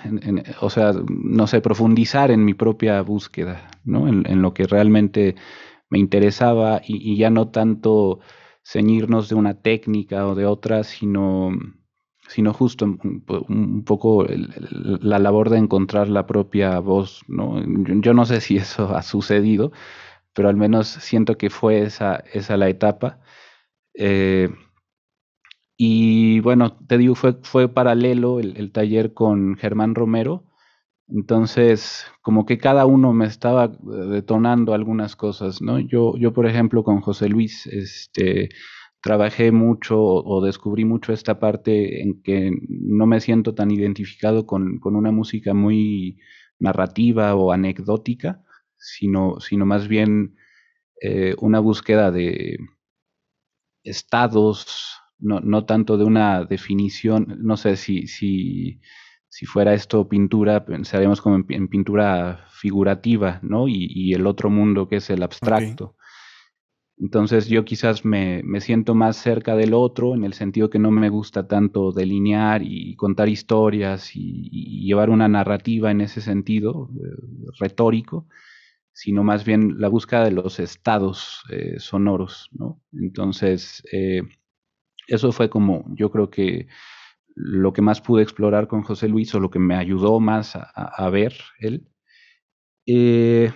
o 0.62 0.70
sea, 0.70 0.94
no 1.08 1.48
sé, 1.48 1.62
profundizar 1.62 2.32
en 2.32 2.44
mi 2.46 2.54
propia 2.54 3.02
búsqueda, 3.02 3.70
¿no? 3.84 4.08
En, 4.08 4.42
lo 4.42 4.54
que 4.54 4.66
realmente 4.66 5.36
me 5.90 6.00
interesaba 6.00 6.82
y, 6.84 7.18
ya 7.18 7.30
no 7.30 7.50
tanto 7.50 8.20
ceñirnos 8.64 9.30
de 9.30 9.36
una 9.36 9.56
técnica 9.62 10.28
o 10.28 10.36
de 10.36 10.46
otra, 10.46 10.84
sino, 10.84 11.52
sino 12.28 12.54
justo 12.54 12.86
un, 12.86 13.84
poco 13.86 14.26
la 14.28 15.20
labor 15.20 15.50
de 15.50 15.58
encontrar 15.58 16.08
la 16.10 16.26
propia 16.26 16.80
voz, 16.80 17.24
¿no? 17.28 17.62
Yo, 18.02 18.14
no 18.14 18.26
sé 18.26 18.42
si 18.42 18.58
eso 18.58 18.96
ha 18.96 19.04
sucedido, 19.04 19.72
pero 20.34 20.50
al 20.50 20.56
menos 20.56 20.88
siento 20.88 21.38
que 21.38 21.50
fue 21.50 21.82
esa, 21.84 22.24
esa 22.34 22.58
la 22.58 22.70
etapa. 22.70 23.20
Eh, 23.94 24.50
bueno, 26.42 26.78
te 26.88 26.98
digo, 26.98 27.16
fue, 27.16 27.38
fue 27.44 27.70
paralelo 27.70 28.40
el, 28.40 28.72
taller 28.72 29.14
con 29.14 29.56
Germán 29.58 29.96
Romero. 29.96 30.46
Entonces, 31.08 32.06
como 32.22 32.46
que 32.46 32.58
cada 32.58 32.86
uno 32.86 33.14
me 33.14 33.26
estaba 33.26 33.66
eh, 33.66 33.72
detonando 34.10 34.74
algunas 34.74 35.16
cosas, 35.16 35.62
¿no? 35.62 35.80
Yo, 35.80 36.16
yo 36.18 36.34
por 36.34 36.48
ejemplo, 36.48 36.84
con 36.84 37.02
José 37.02 37.30
Luis, 37.30 37.68
este, 37.68 38.50
trabajé 39.02 39.52
mucho 39.52 40.00
o, 40.02 40.42
descubrí 40.46 40.86
mucho 40.86 41.12
esta 41.14 41.40
parte 41.40 42.02
en 42.02 42.22
que 42.22 42.52
no 42.70 43.08
me 43.08 43.20
siento 43.20 43.56
tan 43.56 43.72
identificado 43.72 44.46
con, 44.46 44.80
una 44.84 45.12
música 45.12 45.54
muy 45.54 46.20
narrativa 46.60 47.36
o 47.36 47.52
anecdótica, 47.52 48.44
sino, 48.78 49.40
sino 49.40 49.66
más 49.66 49.88
bien 49.88 50.36
eh, 51.02 51.36
una 51.40 51.60
búsqueda 51.60 52.12
de 52.12 52.58
estados, 53.84 55.01
no, 55.22 55.40
no 55.40 55.66
tanto 55.66 55.98
de 55.98 56.04
una 56.04 56.44
definición, 56.44 57.38
no 57.40 57.56
sé 57.58 57.78
si, 57.78 58.08
si, 58.08 58.82
si 59.30 59.46
fuera 59.46 59.74
esto 59.74 60.10
pintura, 60.10 60.66
pensaríamos 60.66 61.22
como 61.22 61.44
en, 61.48 61.68
pintura 61.68 62.46
figurativa, 62.50 63.40
¿no? 63.44 63.68
Y, 63.68 64.14
el 64.14 64.28
otro 64.28 64.50
mundo 64.50 64.90
que 64.90 64.98
es 64.98 65.10
el 65.10 65.24
abstracto. 65.24 65.96
Entonces 66.98 67.48
yo 67.48 67.66
quizás 67.66 68.06
me, 68.06 68.44
me, 68.44 68.62
siento 68.62 68.94
más 68.94 69.18
cerca 69.18 69.56
del 69.56 69.74
otro 69.74 70.14
en 70.14 70.24
el 70.24 70.34
sentido 70.34 70.70
que 70.70 70.78
no 70.78 70.92
me 70.92 71.10
gusta 71.10 71.48
tanto 71.48 71.92
delinear 71.92 72.62
y 72.64 72.96
contar 72.96 73.28
historias 73.28 74.12
y, 74.16 74.86
llevar 74.86 75.10
una 75.10 75.28
narrativa 75.28 75.90
en 75.90 76.02
ese 76.02 76.22
sentido 76.22 76.90
eh, 76.96 77.48
retórico, 77.60 78.28
sino 78.94 79.24
más 79.24 79.46
bien 79.46 79.80
la 79.80 79.88
búsqueda 79.88 80.26
de 80.26 80.32
los 80.32 80.60
estados 80.60 81.44
eh, 81.50 81.80
sonoros, 81.80 82.50
¿no? 82.52 82.82
Entonces, 82.94 83.84
eh, 83.92 84.22
eso 85.12 85.32
fue 85.32 85.50
como, 85.50 85.86
yo 85.96 86.10
creo 86.10 86.30
que 86.30 86.68
lo 87.36 87.74
que 87.74 87.82
más 87.82 88.02
pude 88.02 88.24
explorar 88.24 88.68
con 88.68 88.84
José 88.84 89.08
Luis 89.08 89.34
o 89.36 89.40
lo 89.40 89.50
que 89.50 89.60
me 89.60 89.76
ayudó 89.76 90.20
más 90.20 90.56
a, 90.56 91.10
ver 91.10 91.34
él. 91.60 91.88
Eh, 92.86 93.52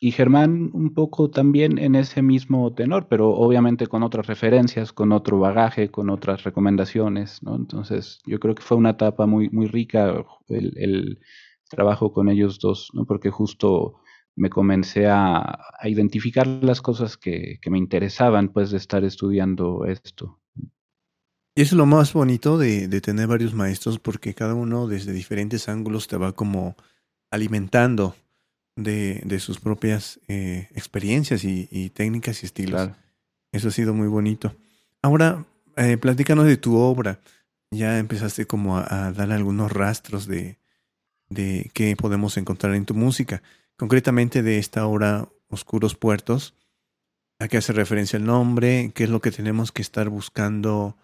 y 0.00 0.10
Germán 0.12 0.70
un 0.74 0.92
poco 0.94 1.30
también 1.30 1.78
en 1.78 1.94
ese 1.94 2.22
mismo 2.22 2.74
tenor, 2.74 3.08
pero 3.08 3.30
obviamente 3.30 3.86
con 3.86 4.02
otras 4.02 4.26
referencias, 4.26 4.92
con 4.92 5.12
otro 5.12 5.38
bagaje, 5.38 5.90
con 5.90 6.10
otras 6.10 6.44
recomendaciones, 6.44 7.42
¿no? 7.42 7.56
Entonces 7.56 8.20
yo 8.26 8.38
creo 8.38 8.54
que 8.54 8.62
fue 8.62 8.76
una 8.76 8.90
etapa 8.90 9.26
muy, 9.26 9.48
muy 9.50 9.66
rica 9.66 10.24
el, 10.48 11.18
trabajo 11.68 12.12
con 12.12 12.28
ellos 12.28 12.58
dos, 12.60 12.90
¿no? 12.94 13.06
Porque 13.06 13.30
justo 13.30 13.94
me 14.36 14.50
comencé 14.50 15.06
a, 15.08 15.58
identificar 15.84 16.46
las 16.46 16.82
cosas 16.82 17.16
que, 17.16 17.58
que, 17.60 17.70
me 17.70 17.78
interesaban, 17.78 18.50
pues, 18.50 18.70
de 18.70 18.76
estar 18.76 19.04
estudiando 19.04 19.84
esto. 19.86 20.40
Y 21.58 21.62
eso 21.62 21.74
es 21.74 21.78
lo 21.78 21.86
más 21.86 22.12
bonito 22.12 22.58
de, 22.58 23.00
tener 23.00 23.28
varios 23.28 23.54
maestros 23.54 23.98
porque 23.98 24.34
cada 24.34 24.52
uno 24.52 24.86
desde 24.86 25.14
diferentes 25.14 25.70
ángulos 25.70 26.06
te 26.06 26.18
va 26.18 26.32
como 26.32 26.76
alimentando 27.30 28.14
de, 28.76 29.38
sus 29.40 29.58
propias 29.58 30.20
eh, 30.28 30.68
experiencias 30.74 31.44
y, 31.44 31.90
técnicas 31.94 32.42
y 32.42 32.46
estilos. 32.46 32.90
Eso 33.52 33.68
ha 33.68 33.70
sido 33.70 33.94
muy 33.94 34.06
bonito. 34.06 34.54
Ahora, 35.00 35.46
eh, 35.76 35.96
platícanos 35.96 36.44
de 36.44 36.58
tu 36.58 36.76
obra. 36.76 37.20
Ya 37.70 37.98
empezaste 37.98 38.46
como 38.46 38.76
a, 38.76 39.10
dar 39.12 39.32
algunos 39.32 39.72
rastros 39.72 40.26
de, 40.26 40.58
de 41.30 41.70
qué 41.72 41.96
podemos 41.96 42.36
encontrar 42.36 42.74
en 42.74 42.84
tu 42.84 42.92
música. 42.92 43.42
Concretamente 43.78 44.42
de 44.42 44.58
esta 44.58 44.84
obra 44.84 45.30
Oscuros 45.48 45.94
Puertos. 45.94 46.52
¿A 47.38 47.48
qué 47.48 47.56
hace 47.56 47.72
referencia 47.72 48.18
el 48.18 48.26
nombre? 48.26 48.92
¿Qué 48.94 49.04
es 49.04 49.10
lo 49.10 49.22
que 49.22 49.30
tenemos 49.30 49.72
que 49.72 49.80
estar 49.80 50.10
buscando? 50.10 50.98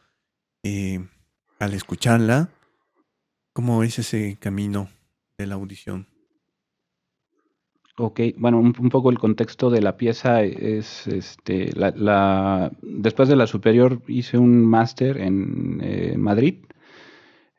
Eh, 0.62 1.00
al 1.58 1.74
escucharla, 1.74 2.50
¿cómo 3.52 3.82
es 3.82 3.98
ese 3.98 4.36
camino 4.40 4.88
de 5.38 5.46
la 5.46 5.54
audición? 5.54 6.08
Ok, 7.98 8.20
bueno, 8.38 8.58
un, 8.58 8.72
poco 8.72 9.10
el 9.10 9.18
contexto 9.18 9.68
de 9.68 9.82
la 9.82 9.98
pieza 9.98 10.42
es, 10.42 11.06
este, 11.06 11.70
la, 11.76 12.72
después 12.80 13.28
de 13.28 13.36
la 13.36 13.46
superior 13.46 14.00
hice 14.08 14.38
un 14.38 14.64
máster 14.64 15.18
en 15.18 15.78
eh, 15.82 16.16
Madrid, 16.16 16.64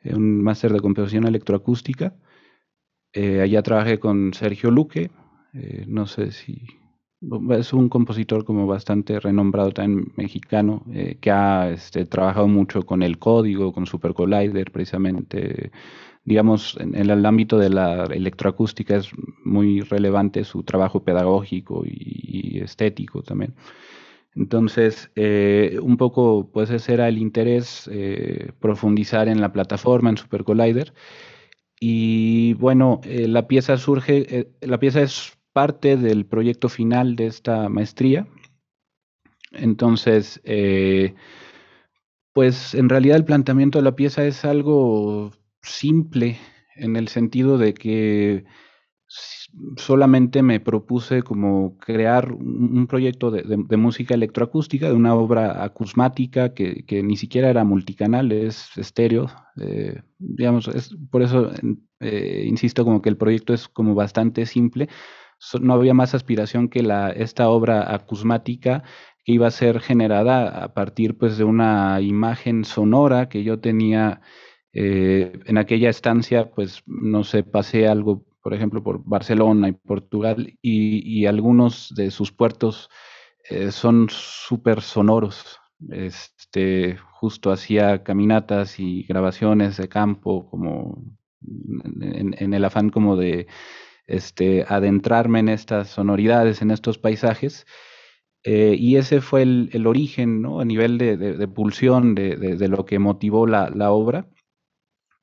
eh, 0.02 0.16
un 0.16 0.42
máster 0.42 0.74
de 0.74 0.80
composición 0.80 1.28
electroacústica. 1.28 2.16
Eh, 3.14 3.42
allá 3.42 3.62
trabajé 3.62 4.00
con 4.00 4.34
Sergio 4.34 4.72
Luque, 4.72 5.12
no 5.86 6.08
sé 6.08 6.32
si 6.32 6.66
es 7.58 7.74
un 7.74 7.90
compositor 7.90 8.46
como 8.46 8.68
bastante 8.68 9.20
renombrado 9.20 9.72
también 9.72 10.12
mexicano, 10.16 10.84
eh, 10.92 11.18
que 11.22 11.32
ha 11.32 11.72
este, 11.72 12.06
trabajado 12.06 12.48
mucho 12.48 12.84
con 12.84 13.04
el 13.04 13.20
código, 13.20 13.74
con 13.74 13.86
Super 13.86 14.14
Collider, 14.14 14.72
precisamente. 14.72 15.72
Digamos, 16.26 16.78
en, 16.80 16.96
el 16.96 17.26
ámbito 17.26 17.58
de 17.58 17.70
la 17.70 18.06
electroacústica 18.06 18.96
es 18.96 19.10
muy 19.44 19.82
relevante 19.82 20.46
su 20.46 20.64
trabajo 20.64 21.04
pedagógico 21.04 21.84
y, 21.86 22.60
estético 22.60 23.24
también. 23.24 23.54
Entonces, 24.36 25.12
eh, 25.16 25.78
un 25.82 25.98
poco, 25.98 26.50
pues 26.52 26.70
ese 26.70 26.94
era 26.94 27.08
el 27.10 27.18
interés, 27.18 27.90
eh, 27.92 28.52
profundizar 28.60 29.28
en 29.28 29.42
la 29.42 29.52
plataforma, 29.52 30.10
en 30.10 30.18
Super 30.18 30.44
Collider. 30.44 30.94
Y 31.80 32.54
bueno, 32.56 33.02
la 33.06 33.48
pieza 33.48 33.78
surge, 33.78 34.48
la 34.62 34.80
pieza 34.80 35.02
es 35.02 35.38
parte 35.54 35.98
del 35.98 36.26
proyecto 36.26 36.68
final 36.68 37.16
de 37.16 37.28
esta 37.28 37.70
maestría. 37.70 38.28
Entonces, 39.52 40.42
eh, 40.44 41.14
pues 42.34 42.74
en 42.74 42.90
realidad 42.90 43.18
el 43.18 43.26
planteamiento 43.26 43.78
de 43.78 43.84
la 43.84 43.96
pieza 43.96 44.26
es 44.26 44.44
algo 44.44 45.32
simple 45.62 46.38
en 46.76 46.96
el 46.96 47.08
sentido 47.08 47.58
de 47.58 47.74
que 47.74 48.46
solamente 49.78 50.42
me 50.42 50.60
propuse 50.60 51.22
como 51.22 51.78
crear 51.78 52.32
un, 52.32 52.88
proyecto 52.88 53.30
de, 53.30 53.78
música 53.78 54.16
electroacústica, 54.16 54.88
de 54.88 54.96
una 54.96 55.14
obra 55.14 55.64
acusmática 55.64 56.54
que, 56.54 57.04
ni 57.04 57.16
siquiera 57.16 57.50
era 57.50 57.64
multicanal, 57.64 58.32
es 58.32 58.76
estéreo. 58.76 59.28
Eh, 59.62 60.02
digamos, 60.18 60.68
es, 60.68 60.96
por 61.12 61.22
eso 61.22 61.52
eh, 62.00 62.46
insisto 62.48 62.84
como 62.84 63.04
que 63.04 63.10
el 63.10 63.18
proyecto 63.18 63.54
es 63.54 63.68
como 63.68 63.94
bastante 63.94 64.48
simple, 64.48 64.90
no 65.62 65.74
había 65.74 65.94
más 65.94 66.14
aspiración 66.14 66.70
que 66.70 66.84
la, 66.84 67.10
esta 67.12 67.50
obra 67.50 67.94
acusmática 67.94 68.84
que 69.24 69.34
iba 69.34 69.48
a 69.48 69.52
ser 69.52 69.80
generada 69.80 70.64
a 70.64 70.74
partir 70.74 71.18
pues 71.18 71.38
de 71.38 71.44
una 71.44 72.02
imagen 72.02 72.66
sonora 72.66 73.30
que 73.30 73.44
yo 73.44 73.60
tenía 73.60 74.22
eh, 74.74 75.40
en 75.46 75.58
aquella 75.58 75.90
estancia, 75.90 76.52
pues 76.52 76.84
no 76.88 77.24
sé, 77.24 77.44
pasé 77.44 77.88
algo, 77.88 78.26
por 78.42 78.54
ejemplo, 78.54 78.84
por 78.84 79.04
Barcelona 79.06 79.70
y 79.70 79.74
Portugal 79.74 80.58
y, 80.62 81.26
algunos 81.26 81.94
de 81.96 82.12
sus 82.12 82.32
puertos 82.32 82.90
eh, 83.50 83.72
son 83.72 84.08
súper 84.10 84.82
sonoros. 84.82 85.60
Este, 85.90 86.98
justo 87.12 87.52
hacía 87.52 88.04
caminatas 88.04 88.80
y 88.80 89.04
grabaciones 89.04 89.78
de 89.78 89.90
campo 89.90 90.50
como 90.50 91.04
en 91.46 92.54
el 92.54 92.66
afán 92.66 92.90
como 92.90 93.18
de 93.18 93.48
este, 94.08 94.66
adentrarme 94.68 95.40
en 95.40 95.50
estas 95.50 95.90
sonoridades, 95.90 96.62
en 96.62 96.72
estos 96.72 96.98
paisajes. 96.98 97.66
Eh, 98.44 98.76
y 98.78 98.98
ese 98.98 99.22
fue 99.22 99.44
el, 99.44 99.88
origen, 99.88 100.42
¿no? 100.42 100.60
A 100.60 100.66
nivel 100.66 100.98
de, 100.98 101.48
pulsión 101.48 102.14
de, 102.14 102.68
lo 102.68 102.86
que 102.86 103.00
motivó 103.00 103.48
la, 103.48 103.92
obra. 103.92 104.28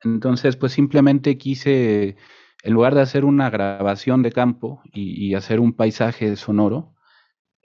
Entonces, 0.02 0.56
pues 0.56 0.72
simplemente 0.72 1.36
quise 1.36 2.16
en 2.62 2.72
lugar 2.74 2.94
de 2.94 3.02
hacer 3.02 3.24
una 3.24 3.50
grabación 3.50 4.22
de 4.22 4.32
campo 4.32 4.82
y, 4.92 5.34
hacer 5.34 5.60
un 5.60 5.74
paisaje 5.74 6.34
sonoro, 6.36 6.94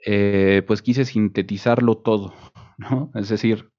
eh, 0.04 0.62
pues 0.66 0.82
quise 0.82 1.04
sintetizarlo 1.04 1.98
todo, 1.98 2.34
¿no? 2.78 3.10
Es 3.14 3.28
decir, 3.28 3.70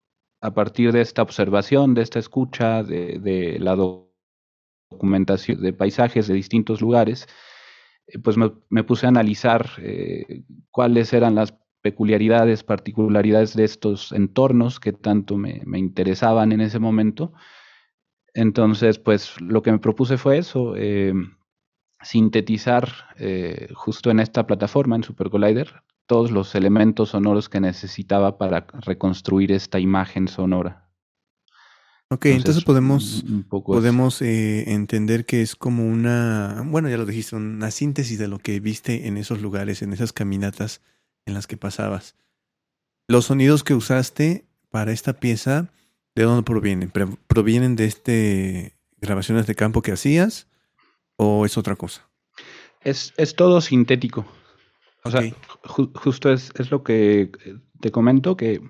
a 0.41 0.53
partir 0.53 0.91
de 0.91 1.01
esta 1.01 1.21
observación, 1.21 1.93
de 1.93 2.01
esta 2.01 2.19
escucha, 2.19 2.83
de, 2.83 3.57
la 3.59 3.75
documentación 4.89 5.61
de 5.61 5.73
paisajes 5.73 6.27
de 6.27 6.33
distintos 6.33 6.81
lugares, 6.81 7.27
eh, 8.07 8.19
pues 8.19 8.37
me, 8.37 8.83
puse 8.83 9.05
a 9.05 9.09
analizar 9.09 9.69
eh, 9.79 10.43
cuáles 10.71 11.13
eran 11.13 11.35
las 11.35 11.53
peculiaridades, 11.81 12.63
particularidades 12.63 13.55
de 13.55 13.63
estos 13.63 14.11
entornos 14.11 14.79
que 14.79 14.93
tanto 14.93 15.37
me, 15.37 15.61
interesaban 15.77 16.51
en 16.51 16.61
ese 16.61 16.79
momento. 16.79 17.33
Entonces, 18.33 18.99
pues 18.99 19.39
lo 19.41 19.61
que 19.61 19.71
me 19.71 19.79
propuse 19.79 20.17
fue 20.17 20.37
eso, 20.37 20.75
eh, 20.75 21.13
sintetizar 22.01 22.89
justo 23.73 24.11
en 24.11 24.19
esta 24.19 24.45
plataforma, 24.45 24.95
en 24.95 25.03
Super 25.03 25.29
Collider, 25.31 25.81
todos 26.05 26.31
los 26.31 26.53
elementos 26.53 27.09
sonoros 27.09 27.49
que 27.49 27.59
necesitaba 27.59 28.37
para 28.37 28.67
reconstruir 28.85 29.51
esta 29.51 29.79
imagen 29.79 30.27
sonora. 30.27 30.86
Ok, 32.09 32.27
entonces, 32.27 32.63
podemos, 32.63 33.25
podemos 33.49 34.21
eh, 34.21 34.71
entender 34.71 35.25
que 35.25 35.41
es 35.41 35.57
como 35.57 35.85
una, 35.85 36.63
bueno, 36.65 36.87
ya 36.87 36.95
lo 36.95 37.05
dijiste, 37.05 37.35
una 37.35 37.69
síntesis 37.69 38.17
de 38.17 38.29
lo 38.29 38.39
que 38.39 38.61
viste 38.61 39.07
en 39.07 39.17
esos 39.17 39.41
lugares, 39.41 39.81
en 39.81 39.91
esas 39.91 40.13
caminatas 40.13 40.81
en 41.25 41.33
las 41.33 41.47
que 41.47 41.57
pasabas. 41.57 42.15
Los 43.09 43.25
sonidos 43.25 43.65
que 43.65 43.73
usaste 43.73 44.45
para 44.69 44.93
esta 44.93 45.19
pieza, 45.19 45.69
¿de 46.15 46.23
dónde 46.23 46.43
provienen? 46.43 46.91
¿Provienen 47.27 47.75
de 47.75 47.85
este 47.85 48.77
grabaciones 49.01 49.45
de 49.45 49.55
campo 49.55 49.81
que 49.81 49.91
hacías 49.91 50.47
o 51.17 51.45
es 51.45 51.57
otra 51.57 51.75
cosa? 51.75 52.09
Es, 52.81 53.13
es 53.17 53.35
todo 53.35 53.59
sintético. 53.59 54.25
O 55.03 55.11
sea, 55.11 55.21
justo 55.63 56.31
es, 56.31 56.51
es, 56.57 56.71
lo 56.71 56.83
que 56.83 57.31
te 57.79 57.91
comento, 57.91 58.35
que 58.35 58.61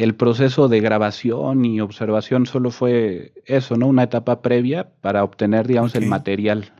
el 0.00 0.14
proceso 0.14 0.68
de 0.68 0.80
grabación 0.80 1.66
y 1.66 1.82
observación 1.82 2.46
solo 2.46 2.70
fue 2.70 3.34
eso, 3.44 3.76
¿no? 3.76 3.86
Una 3.86 4.04
etapa 4.04 4.40
previa 4.40 4.94
para 5.02 5.22
obtener, 5.22 5.66
digamos, 5.66 5.94
el 5.94 6.06
material. 6.06 6.72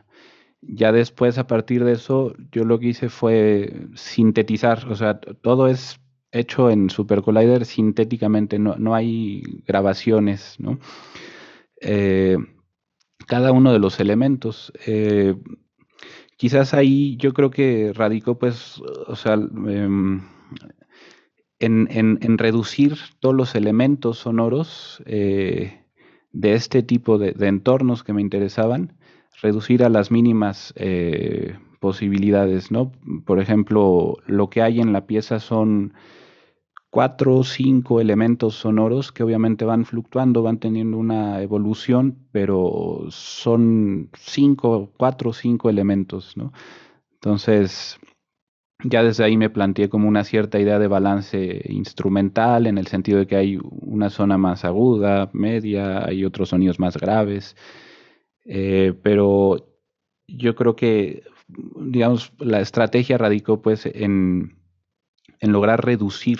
Ya 0.61 0.91
después, 0.91 1.37
a 1.37 1.45
partir 1.45 1.83
de 1.83 1.91
eso, 1.91 2.33
yo 2.51 2.63
lo 2.63 2.79
que 2.79 2.87
hice 2.87 3.09
fue 3.09 3.87
sintetizar, 3.93 4.87
o 4.89 4.95
sea, 4.95 5.19
todo 5.19 5.67
es 5.67 5.99
hecho 6.31 6.71
en 6.71 6.89
Super 6.89 7.21
Collider 7.21 7.65
sintéticamente, 7.65 8.57
no, 8.57 8.75
no 8.77 8.95
hay 8.95 9.43
grabaciones, 9.67 10.55
¿no? 10.57 10.79
Eh, 11.79 12.37
cada 13.27 13.51
uno 13.51 13.71
de 13.71 13.79
los 13.79 13.99
elementos. 13.99 14.73
Eh, 14.87 15.35
quizás 16.37 16.73
ahí 16.73 17.17
yo 17.17 17.33
creo 17.33 17.51
que 17.51 17.91
radicó, 17.93 18.39
pues, 18.39 18.81
o 19.05 19.15
sea, 19.15 19.33
em, 19.33 20.21
en, 21.61 22.37
reducir 22.37 22.97
todos 23.19 23.35
los 23.35 23.55
elementos 23.55 24.19
sonoros 24.19 25.01
eh, 25.05 25.83
de 26.31 26.53
este 26.53 26.83
tipo 26.83 27.17
de, 27.17 27.35
entornos 27.47 28.03
que 28.03 28.13
me 28.13 28.21
interesaban, 28.21 28.93
reducir 29.41 29.83
a 29.83 29.89
las 29.89 30.11
mínimas 30.11 30.73
eh, 30.75 31.57
posibilidades, 31.79 32.71
¿no? 32.71 32.91
Por 33.25 33.39
ejemplo, 33.39 34.17
lo 34.25 34.49
que 34.49 34.61
hay 34.61 34.81
en 34.81 34.93
la 34.93 35.05
pieza 35.07 35.39
son 35.39 35.93
cuatro 36.89 37.37
o 37.37 37.43
cinco 37.43 38.01
elementos 38.01 38.55
sonoros 38.55 39.11
que 39.11 39.23
obviamente 39.23 39.65
van 39.65 39.85
fluctuando, 39.85 40.43
van 40.43 40.59
teniendo 40.59 40.97
una 40.97 41.41
evolución, 41.41 42.17
pero 42.31 43.05
son 43.09 44.09
cinco, 44.17 44.91
cuatro 44.97 45.29
o 45.29 45.33
cinco 45.33 45.69
elementos, 45.69 46.35
¿no? 46.35 46.51
Entonces, 47.13 47.99
ya 48.83 49.03
desde 49.03 49.23
ahí 49.23 49.37
me 49.37 49.49
planteé 49.49 49.89
como 49.89 50.07
una 50.07 50.23
cierta 50.23 50.59
idea 50.59 50.79
de 50.79 50.87
balance 50.87 51.61
instrumental, 51.69 52.67
en 52.67 52.77
el 52.77 52.87
sentido 52.87 53.19
de 53.19 53.27
que 53.27 53.35
hay 53.35 53.59
una 53.61 54.09
zona 54.09 54.37
más 54.37 54.65
aguda, 54.65 55.29
media, 55.33 56.05
hay 56.05 56.25
otros 56.25 56.49
sonidos 56.49 56.79
más 56.79 56.97
graves, 56.97 57.55
eh, 58.45 58.93
pero 59.03 59.67
yo 60.27 60.55
creo 60.55 60.75
que, 60.75 61.23
digamos, 61.47 62.33
la 62.39 62.61
estrategia 62.61 63.17
radicó 63.17 63.61
pues 63.61 63.85
en 63.85 64.61
en 65.41 65.51
lograr 65.51 65.83
reducir 65.83 66.39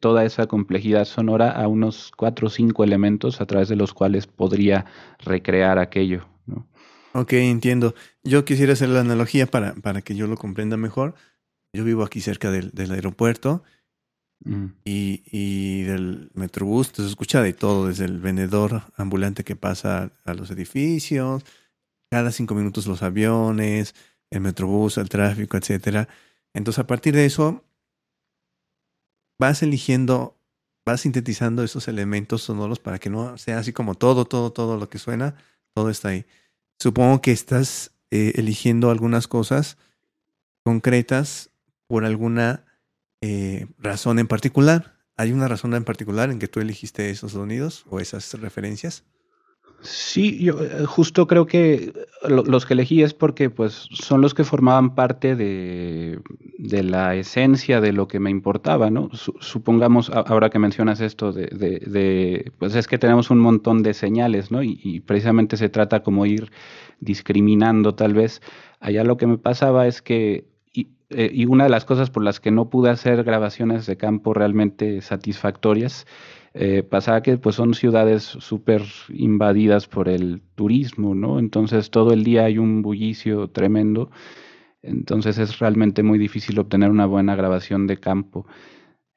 toda 0.00 0.24
esa 0.24 0.46
complejidad 0.46 1.06
sonora 1.06 1.50
a 1.50 1.66
unos 1.66 2.12
cuatro 2.14 2.48
o 2.48 2.50
cinco 2.50 2.84
elementos 2.84 3.40
a 3.40 3.46
través 3.46 3.68
de 3.70 3.76
los 3.76 3.94
cuales 3.94 4.26
podría 4.26 4.84
recrear 5.18 5.78
aquello. 5.78 6.26
Ok, 7.14 7.32
entiendo. 7.34 7.94
Yo 8.22 8.44
quisiera 8.44 8.74
hacer 8.74 8.90
la 8.90 9.00
analogía 9.00 9.46
para, 9.46 9.74
para 9.74 10.02
que 10.02 10.14
yo 10.14 10.26
lo 10.26 10.36
comprenda 10.36 10.76
mejor. 10.76 11.14
Yo 11.74 11.82
vivo 11.82 12.04
aquí 12.04 12.20
cerca 12.20 12.52
del, 12.52 12.92
aeropuerto 12.92 13.64
mm. 14.44 14.66
y, 14.84 15.22
y, 15.26 15.82
del 15.82 16.30
metrobús, 16.34 16.92
se 16.94 17.04
escucha 17.04 17.42
de 17.42 17.52
todo, 17.52 17.88
desde 17.88 18.04
el 18.04 18.20
vendedor 18.20 18.84
ambulante 18.96 19.42
que 19.42 19.56
pasa 19.56 20.12
a 20.24 20.34
los 20.34 20.52
edificios, 20.52 21.44
cada 22.10 22.30
cinco 22.30 22.54
minutos 22.54 22.86
los 22.86 23.02
aviones, 23.02 23.94
el 24.30 24.40
metrobús, 24.40 24.98
el 24.98 25.08
tráfico, 25.08 25.56
etcétera. 25.56 26.08
Entonces, 26.54 26.78
a 26.78 26.86
partir 26.86 27.14
de 27.16 27.26
eso, 27.26 27.64
vas 29.40 29.64
eligiendo, 29.64 30.38
vas 30.86 31.00
sintetizando 31.00 31.64
esos 31.64 31.88
elementos 31.88 32.42
sonoros 32.42 32.78
para 32.78 33.00
que 33.00 33.10
no 33.10 33.36
sea 33.36 33.58
así 33.58 33.72
como 33.72 33.96
todo, 33.96 34.26
todo, 34.26 34.52
todo 34.52 34.76
lo 34.76 34.88
que 34.88 34.98
suena, 34.98 35.34
todo 35.74 35.90
está 35.90 36.10
ahí. 36.10 36.24
Supongo 36.78 37.20
que 37.20 37.32
estás 37.32 37.92
eh, 38.12 38.34
eligiendo 38.36 38.90
algunas 38.90 39.26
cosas 39.26 39.76
concretas 40.64 41.50
por 41.94 42.04
alguna 42.04 42.64
eh, 43.20 43.68
razón 43.78 44.18
en 44.18 44.26
particular. 44.26 44.96
¿Hay 45.16 45.30
una 45.30 45.46
razón 45.46 45.74
en 45.74 45.84
particular 45.84 46.28
en 46.32 46.40
que 46.40 46.48
tú 46.48 46.58
elegiste 46.58 47.08
esos 47.08 47.30
sonidos 47.30 47.84
o 47.88 48.00
esas 48.00 48.34
referencias? 48.40 49.04
Sí, 49.80 50.42
yo 50.42 50.60
eh, 50.60 50.86
justo 50.86 51.28
creo 51.28 51.46
que 51.46 51.92
los 52.26 52.66
que 52.66 52.74
elegí 52.74 53.04
es 53.04 53.14
porque 53.14 53.48
pues 53.48 53.86
son 53.92 54.22
los 54.22 54.34
que 54.34 54.42
formaban 54.42 54.96
parte 54.96 55.36
de, 55.36 56.18
la 56.58 57.14
esencia 57.14 57.80
de 57.80 57.92
lo 57.92 58.08
que 58.08 58.18
me 58.18 58.30
importaba, 58.30 58.90
¿no? 58.90 59.10
supongamos, 59.12 60.10
ahora 60.10 60.50
que 60.50 60.58
mencionas 60.58 61.00
esto 61.00 61.32
de, 61.32 62.50
pues 62.58 62.74
es 62.74 62.88
que 62.88 62.98
tenemos 62.98 63.30
un 63.30 63.38
montón 63.38 63.84
de 63.84 63.94
señales, 63.94 64.50
¿no? 64.50 64.64
Y, 64.64 65.00
precisamente 65.06 65.56
se 65.56 65.68
trata 65.68 66.02
como 66.02 66.26
ir 66.26 66.50
discriminando 66.98 67.94
tal 67.94 68.14
vez. 68.14 68.42
Allá 68.80 69.04
lo 69.04 69.16
que 69.16 69.28
me 69.28 69.38
pasaba 69.38 69.86
es 69.86 70.02
que, 70.02 70.53
eh, 71.10 71.30
y 71.32 71.46
una 71.46 71.64
de 71.64 71.70
las 71.70 71.84
cosas 71.84 72.10
por 72.10 72.24
las 72.24 72.40
que 72.40 72.50
no 72.50 72.70
pude 72.70 72.90
hacer 72.90 73.24
grabaciones 73.24 73.86
de 73.86 73.96
campo 73.96 74.34
realmente 74.34 75.00
satisfactorias, 75.02 76.06
eh, 76.54 76.82
pasaba 76.82 77.22
que 77.22 77.36
pues 77.36 77.56
son 77.56 77.74
ciudades 77.74 78.22
súper 78.22 78.82
invadidas 79.10 79.86
por 79.88 80.08
el 80.08 80.40
turismo, 80.54 81.14
¿no? 81.14 81.38
Entonces 81.38 81.90
todo 81.90 82.12
el 82.12 82.24
día 82.24 82.44
hay 82.44 82.58
un 82.58 82.82
bullicio 82.82 83.48
tremendo, 83.48 84.10
entonces 84.82 85.38
es 85.38 85.58
realmente 85.58 86.02
muy 86.02 86.18
difícil 86.18 86.58
obtener 86.58 86.90
una 86.90 87.06
buena 87.06 87.36
grabación 87.36 87.86
de 87.86 87.98
campo. 87.98 88.46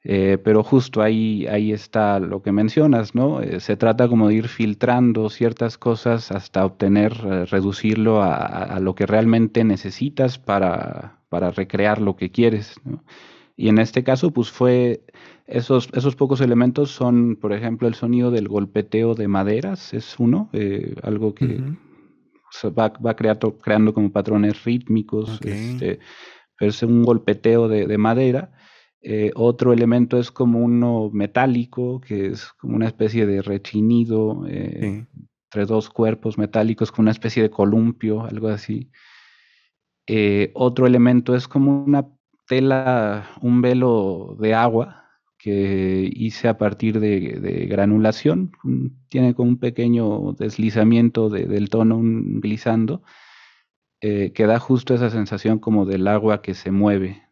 Eh, 0.04 0.38
pero 0.42 0.62
justo 0.62 1.02
ahí, 1.02 1.46
ahí 1.48 1.72
está 1.72 2.18
lo 2.20 2.42
que 2.42 2.52
mencionas, 2.52 3.14
¿no? 3.14 3.40
Se 3.58 3.76
trata 3.76 4.08
como 4.08 4.28
de 4.28 4.34
ir 4.36 4.48
filtrando 4.48 5.28
ciertas 5.28 5.76
cosas 5.78 6.30
hasta 6.32 6.64
obtener, 6.64 7.12
reducirlo 7.50 8.22
a, 8.22 8.78
lo 8.80 8.94
que 8.94 9.06
realmente 9.06 9.64
necesitas 9.64 10.38
para, 10.38 11.17
para 11.28 11.50
recrear 11.50 12.00
lo 12.00 12.16
que 12.16 12.30
quieres, 12.30 12.80
¿no? 12.84 13.04
Y 13.56 13.68
en 13.68 13.78
este 13.78 14.04
caso, 14.04 14.30
pues 14.30 14.52
fue 14.52 15.04
esos, 15.48 15.88
esos 15.92 16.14
pocos 16.14 16.40
elementos 16.40 16.92
son, 16.92 17.34
por 17.34 17.52
ejemplo, 17.52 17.88
el 17.88 17.94
sonido 17.94 18.30
del 18.30 18.46
golpeteo 18.46 19.16
de 19.16 19.26
maderas, 19.26 19.92
es 19.94 20.16
uno, 20.20 20.48
eh, 20.52 20.94
algo 21.02 21.34
que 21.34 21.60
va, 22.76 22.92
va 23.04 23.16
creando, 23.16 23.58
creando 23.58 23.92
como 23.92 24.12
patrones 24.12 24.62
rítmicos, 24.64 25.40
este, 25.42 25.98
es 26.60 26.82
un 26.84 27.02
golpeteo 27.02 27.66
de, 27.66 27.98
madera. 27.98 28.52
Eh, 29.00 29.30
otro 29.34 29.72
elemento 29.72 30.18
es 30.18 30.30
como 30.30 30.60
uno 30.60 31.10
metálico, 31.12 32.00
que 32.00 32.26
es 32.26 32.52
como 32.58 32.76
una 32.76 32.86
especie 32.86 33.26
de 33.26 33.42
rechinido 33.42 34.44
eh, 34.48 35.06
entre 35.50 35.66
dos 35.66 35.90
cuerpos 35.90 36.38
metálicos, 36.38 36.92
como 36.92 37.04
una 37.04 37.12
especie 37.12 37.42
de 37.42 37.50
columpio, 37.50 38.24
algo 38.24 38.48
así. 38.48 38.90
Otro 40.54 40.86
elemento 40.86 41.34
es 41.36 41.48
como 41.48 41.84
una 41.84 42.06
tela, 42.46 43.28
un 43.42 43.60
velo 43.60 44.36
de 44.40 44.54
agua 44.54 44.98
que 45.38 46.10
hice 46.12 46.48
a 46.48 46.58
partir 46.58 46.98
de, 46.98 47.66
granulación. 47.70 48.50
Tiene 49.08 49.34
como 49.34 49.50
un 49.50 49.58
pequeño 49.58 50.32
deslizamiento 50.32 51.30
del 51.30 51.70
tono, 51.70 51.96
un 51.96 52.40
glissando, 52.40 53.02
eh, 54.00 54.32
que 54.32 54.46
da 54.46 54.58
justo 54.58 54.94
esa 54.94 55.10
sensación 55.10 55.60
como 55.60 55.86
del 55.86 56.08
agua 56.08 56.42
que 56.42 56.54
se 56.54 56.72
mueve. 56.72 57.22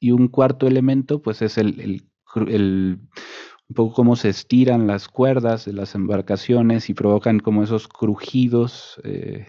Y 0.00 0.10
un 0.10 0.26
cuarto 0.28 0.66
elemento, 0.66 1.22
pues 1.22 1.42
es 1.42 1.58
el, 1.58 2.02
un 2.34 3.74
poco 3.74 3.94
cómo 3.94 4.16
se 4.16 4.30
estiran 4.30 4.88
las 4.88 5.06
cuerdas 5.06 5.64
de 5.64 5.72
las 5.72 5.94
embarcaciones 5.94 6.90
y 6.90 6.94
provocan 6.94 7.38
como 7.38 7.62
esos 7.62 7.86
crujidos. 7.86 9.00
Eh, 9.04 9.46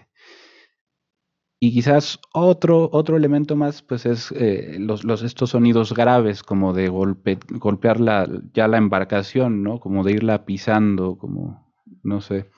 y 1.62 1.74
quizás 1.74 2.18
otro, 2.32 2.88
otro 2.90 3.18
elemento 3.18 3.54
más, 3.54 3.82
pues 3.82 4.06
es 4.06 4.32
eh, 4.32 4.76
los, 4.78 5.04
los, 5.04 5.22
estos 5.22 5.50
sonidos 5.50 5.92
graves, 5.92 6.42
como 6.42 6.72
de 6.72 6.88
golpe, 6.88 7.38
golpear 7.50 8.00
la, 8.00 8.26
ya 8.54 8.66
la 8.66 8.78
embarcación, 8.78 9.62
¿no? 9.62 9.78
Como 9.78 10.02
de 10.02 10.12
irla 10.12 10.46
pisando, 10.46 11.18
como, 11.18 11.70
no 12.02 12.22
sé. 12.22 12.48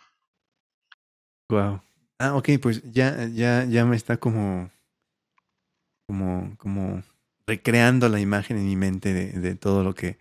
Wow. 1.49 1.81
Ah, 2.21 2.37
ok, 2.37 2.51
pues 2.63 2.81
ya, 2.93 3.27
ya, 3.27 3.65
ya 3.65 3.85
me 3.85 3.97
está 3.97 4.19
como, 4.19 4.71
como, 6.07 6.57
como 6.57 7.03
recreando 7.45 8.09
la 8.09 8.21
imagen 8.21 8.57
en 8.57 8.67
mi 8.67 8.77
mente 8.77 9.13
de, 9.13 9.33
de 9.33 9.57
todo 9.57 9.83
lo 9.83 9.97
que, 9.97 10.19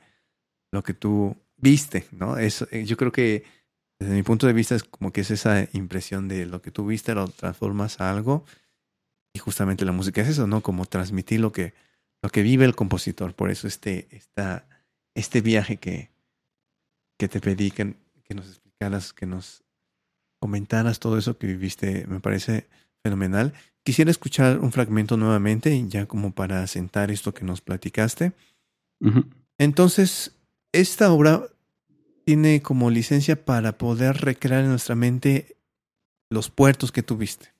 lo 0.71 0.81
que 0.81 0.95
tú 0.95 1.37
viste, 1.55 2.07
¿no? 2.11 2.39
Eso, 2.39 2.67
eh, 2.71 2.83
yo 2.83 2.97
creo 2.97 3.11
que 3.11 3.43
desde 3.99 4.15
mi 4.15 4.23
punto 4.23 4.47
de 4.47 4.53
vista 4.53 4.73
es 4.73 4.83
como 4.83 5.13
que 5.13 5.21
es 5.21 5.29
esa 5.29 5.67
impresión 5.73 6.27
de 6.27 6.47
lo 6.47 6.63
que 6.63 6.71
tú 6.71 6.87
viste, 6.87 7.13
lo 7.13 7.27
transformas 7.27 8.01
a 8.01 8.09
algo 8.09 8.43
y 9.33 9.39
justamente 9.39 9.85
la 9.85 9.91
música 9.91 10.21
es 10.21 10.29
eso, 10.29 10.47
¿no? 10.47 10.61
Como 10.61 10.85
transmitir 10.85 11.39
lo 11.39 11.51
que, 11.51 11.73
lo 12.21 12.29
que 12.29 12.41
vive 12.41 12.65
el 12.65 12.75
compositor. 12.75 13.33
Por 13.33 13.49
eso 13.49 13.67
este, 13.67 14.07
esta, 14.11 14.67
este 15.15 15.41
viaje 15.41 15.77
que, 15.77 16.09
que 17.17 17.27
te 17.27 17.39
pedí 17.39 17.71
que, 17.71 17.95
que 18.23 18.35
nos 18.35 18.47
explicaras, 18.47 19.13
que 19.13 19.25
nos 19.25 19.63
comentaras 20.39 20.99
todo 20.99 21.17
eso 21.17 21.37
que 21.37 21.47
viviste, 21.47 22.05
me 22.07 22.19
parece 22.19 22.67
fenomenal. 23.03 23.53
Quisiera 23.83 24.11
escuchar 24.11 24.59
un 24.59 24.71
fragmento 24.71 25.17
nuevamente, 25.17 25.87
ya 25.87 26.05
como 26.05 26.33
para 26.33 26.65
sentar 26.67 27.09
esto 27.09 27.33
que 27.33 27.45
nos 27.45 27.61
platicaste. 27.61 28.33
Entonces, 29.57 30.35
esta 30.71 31.11
obra 31.11 31.47
tiene 32.25 32.61
como 32.61 32.91
licencia 32.91 33.43
para 33.43 33.77
poder 33.77 34.17
recrear 34.17 34.63
en 34.63 34.69
nuestra 34.69 34.93
mente 34.93 35.57
los 36.29 36.49
puertos 36.49 36.91
que 36.91 37.01
tuviste 37.01 37.51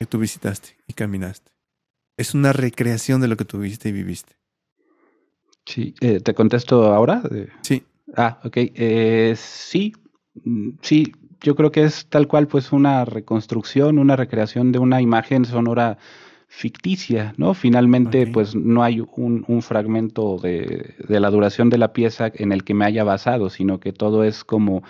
que 0.00 0.06
tú 0.06 0.18
visitaste 0.18 0.70
y 0.88 0.94
caminaste. 0.94 1.52
Es 2.16 2.34
una 2.34 2.54
recreación 2.54 3.20
de 3.20 3.28
lo 3.28 3.36
que 3.36 3.44
tuviste 3.44 3.90
y 3.90 3.92
viviste. 3.92 4.34
Sí, 5.66 5.94
eh, 6.00 6.20
¿te 6.20 6.32
contesto 6.32 6.86
ahora? 6.86 7.22
Sí. 7.60 7.82
Ah, 8.16 8.40
ok. 8.42 8.56
Eh, 8.56 9.34
sí, 9.36 9.92
mm, 10.42 10.70
sí, 10.80 11.12
yo 11.42 11.54
creo 11.54 11.70
que 11.70 11.84
es 11.84 12.06
tal 12.06 12.26
cual 12.28 12.48
pues 12.48 12.72
una 12.72 13.04
reconstrucción, 13.04 13.98
una 13.98 14.16
recreación 14.16 14.72
de 14.72 14.78
una 14.78 15.02
imagen 15.02 15.44
sonora 15.44 15.98
ficticia, 16.48 17.34
¿no? 17.36 17.52
Finalmente 17.52 18.26
pues 18.26 18.56
no 18.56 18.82
hay 18.82 19.00
un, 19.00 19.44
un 19.46 19.62
fragmento 19.62 20.38
de, 20.38 20.94
de, 21.06 21.20
la 21.20 21.30
duración 21.30 21.68
de 21.68 21.78
la 21.78 21.92
pieza 21.92 22.32
en 22.34 22.52
el 22.52 22.64
que 22.64 22.74
me 22.74 22.86
haya 22.86 23.04
basado, 23.04 23.50
sino 23.50 23.78
que 23.78 23.92
todo 23.92 24.24
es 24.24 24.44
como 24.44 24.82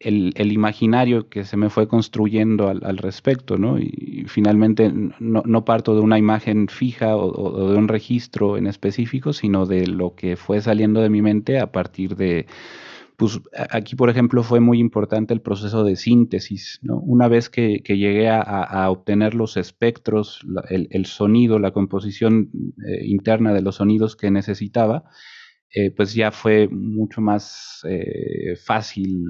el, 0.00 0.52
imaginario 0.52 1.28
que 1.28 1.44
se 1.44 1.56
me 1.56 1.70
fue 1.70 1.88
construyendo 1.88 2.68
al, 2.68 2.98
respecto, 2.98 3.58
¿no? 3.58 3.78
Y, 3.78 4.24
finalmente 4.28 4.92
no, 5.20 5.64
parto 5.64 5.94
de 5.94 6.00
una 6.00 6.18
imagen 6.18 6.68
fija 6.68 7.16
o, 7.16 7.70
de 7.70 7.76
un 7.76 7.88
registro 7.88 8.56
en 8.56 8.66
específico, 8.66 9.32
sino 9.32 9.66
de 9.66 9.86
lo 9.86 10.14
que 10.14 10.36
fue 10.36 10.60
saliendo 10.60 11.00
de 11.00 11.10
mi 11.10 11.22
mente 11.22 11.58
a 11.58 11.70
partir 11.72 12.16
de, 12.16 12.46
pues 13.16 13.40
aquí 13.70 13.96
por 13.96 14.10
ejemplo 14.10 14.42
fue 14.42 14.60
muy 14.60 14.78
importante 14.78 15.32
el 15.32 15.40
proceso 15.40 15.84
de 15.84 15.96
síntesis, 15.96 16.78
¿no? 16.82 16.98
Una 16.98 17.28
vez 17.28 17.48
que, 17.48 17.82
llegué 17.86 18.28
a, 18.28 18.90
obtener 18.90 19.34
los 19.34 19.56
espectros, 19.56 20.46
el, 20.68 21.06
sonido, 21.06 21.58
la 21.58 21.72
composición 21.72 22.50
eh, 22.86 23.04
interna 23.06 23.52
de 23.54 23.62
los 23.62 23.76
sonidos 23.76 24.16
que 24.16 24.30
necesitaba, 24.30 25.04
eh, 25.70 25.90
pues 25.90 26.14
ya 26.14 26.30
fue 26.30 26.68
mucho 26.68 27.20
más 27.20 27.80
eh, 27.88 28.56
fácil, 28.56 29.24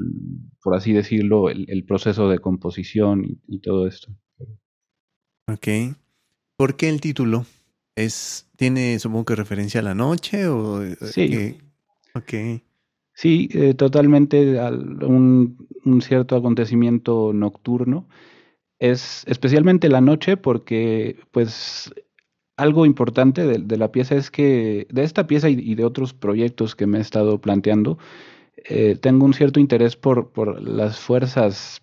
por 0.63 0.75
así 0.75 0.93
decirlo, 0.93 1.51
el, 1.51 1.67
el 1.69 1.85
proceso 1.85 2.29
de 2.29 2.39
composición 2.39 3.25
y, 3.25 3.41
y, 3.49 3.61
todo 3.61 3.87
esto. 3.87 4.13
Ok. 5.49 5.97
¿Por 6.57 6.77
qué 6.77 6.89
el 6.89 7.01
título? 7.01 7.47
¿Es, 7.97 8.49
¿Tiene, 8.57 8.99
supongo 8.99 9.25
que 9.25 9.37
referencia 9.37 9.81
a 9.81 9.85
la 9.85 9.95
noche? 9.95 10.47
O, 10.49 10.83
eh, 10.83 10.97
sí. 11.01 11.59
Ok. 12.15 12.63
Sí, 13.15 13.49
eh, 13.53 13.73
totalmente 13.75 14.61
un, 14.61 15.69
un, 15.85 16.03
cierto 16.03 16.37
acontecimiento 16.37 17.33
nocturno. 17.33 18.09
Es 18.79 19.25
especialmente 19.27 19.89
la 19.89 20.03
noche 20.03 20.37
porque 20.37 21.19
pues 21.31 21.95
algo 22.57 22.87
importante 22.87 23.47
de, 23.47 23.59
de, 23.59 23.77
la 23.77 23.93
pieza 23.93 24.15
es 24.15 24.31
que 24.31 24.87
de 24.91 25.03
esta 25.03 25.27
pieza 25.27 25.49
y, 25.49 25.55
y, 25.55 25.75
de 25.75 25.85
otros 25.85 26.15
proyectos 26.15 26.75
que 26.75 26.87
me 26.87 26.99
he 26.99 27.01
estado 27.01 27.41
planteando, 27.41 27.99
eh, 28.57 28.97
tengo 29.01 29.27
un 29.27 29.35
cierto 29.35 29.61
interés 29.61 29.97
por, 29.97 30.31
por 30.31 30.61
las 30.63 30.99
fuerzas 30.99 31.83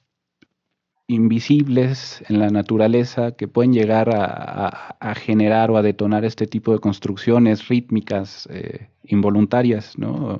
invisibles 1.07 2.23
en 2.29 2.39
la 2.39 2.49
naturaleza 2.49 3.33
que 3.33 3.47
pueden 3.47 3.73
llegar 3.73 4.09
a, 4.09 4.25
a, 4.25 4.97
a, 4.99 5.15
generar 5.15 5.69
o 5.69 5.77
a 5.77 5.81
detonar 5.81 6.25
este 6.25 6.47
tipo 6.47 6.71
de 6.71 6.79
construcciones 6.79 7.67
rítmicas 7.67 8.47
eh, 8.51 8.87
involuntarias, 9.03 9.97
¿no? 9.97 10.11
Uh 10.11 10.39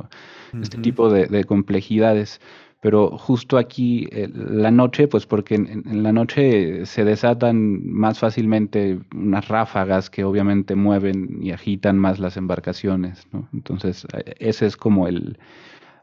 -huh. 0.53 0.61
Este 0.61 0.77
tipo 0.77 1.09
de, 1.09 1.25
de 1.27 1.43
complejidades 1.43 2.39
pero 2.83 3.17
justo 3.17 3.57
aquí 3.57 4.09
eh, 4.11 4.29
la 4.33 4.69
noche, 4.69 5.07
pues 5.07 5.25
porque 5.25 5.55
en, 5.55 5.83
en, 5.89 6.03
la 6.03 6.11
noche 6.11 6.85
se 6.85 7.05
desatan 7.05 7.81
más 7.89 8.19
fácilmente 8.19 8.99
unas 9.15 9.47
ráfagas 9.47 10.09
que 10.09 10.25
obviamente 10.25 10.75
mueven 10.75 11.41
y 11.41 11.51
agitan 11.51 11.97
más 11.97 12.19
las 12.19 12.35
embarcaciones, 12.35 13.25
¿no? 13.31 13.47
Entonces, 13.53 14.05
eh, 14.13 14.35
ese 14.37 14.65
es 14.65 14.75
como 14.75 15.07
el, 15.07 15.39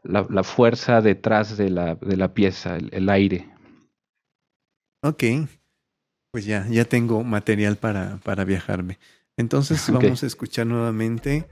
la, 0.01 0.25
la 0.27 0.43
fuerza 0.43 1.01
detrás 1.01 1.55
de 1.55 1.69
la, 1.69 1.93
de 1.93 2.17
la 2.17 2.33
pieza, 2.33 2.77
el, 2.77 2.89
el, 2.93 3.09
aire. 3.09 3.47
Ok, 5.03 5.23
pues 6.31 6.45
ya, 6.45 6.65
ya 6.67 6.85
tengo 6.85 7.23
material 7.23 7.75
para, 7.75 8.17
para 8.23 8.43
viajarme. 8.43 8.97
Entonces 9.37 9.87
okay. 9.89 10.07
vamos 10.07 10.23
a 10.23 10.25
escuchar 10.25 10.65
nuevamente 10.65 11.45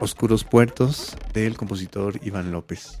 Oscuros 0.00 0.42
Puertos 0.42 1.16
del 1.32 1.56
compositor 1.56 2.18
Iván 2.24 2.50
López. 2.50 3.00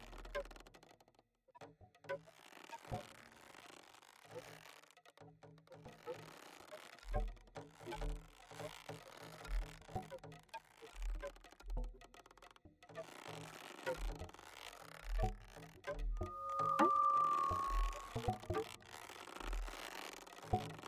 Thank 20.51 20.81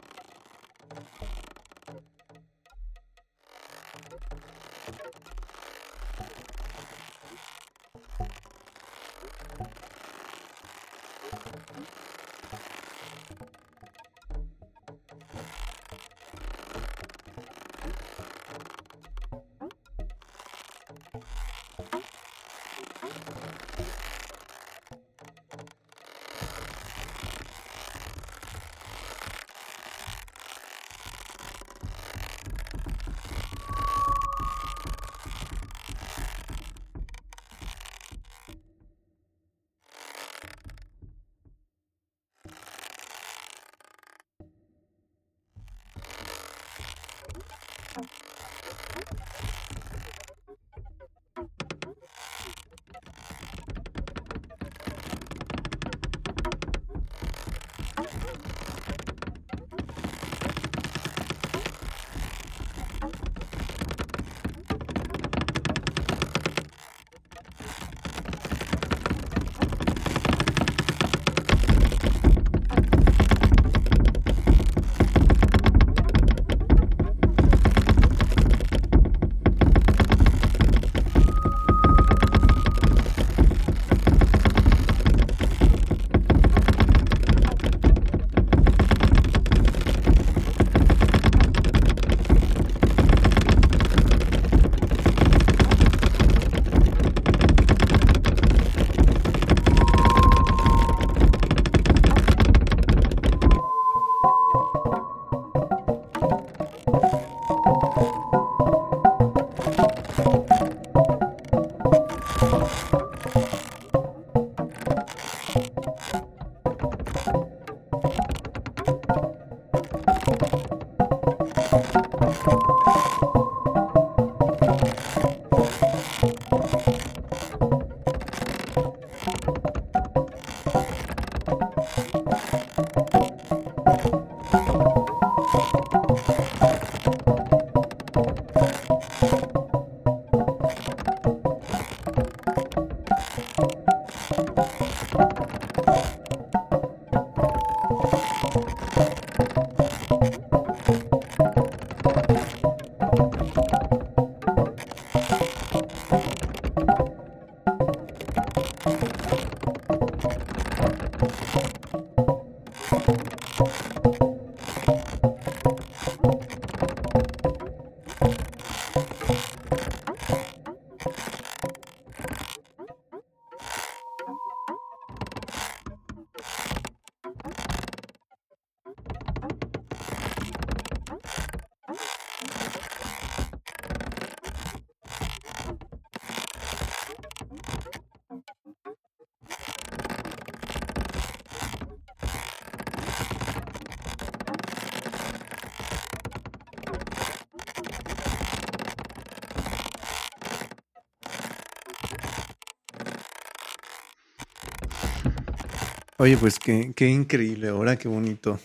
Oye, 206.23 206.37
pues 206.37 206.57
qué, 206.57 206.93
qué 206.95 207.09
increíble 207.09 207.71
hora, 207.71 207.97
qué 207.97 208.07
bonito, 208.07 208.57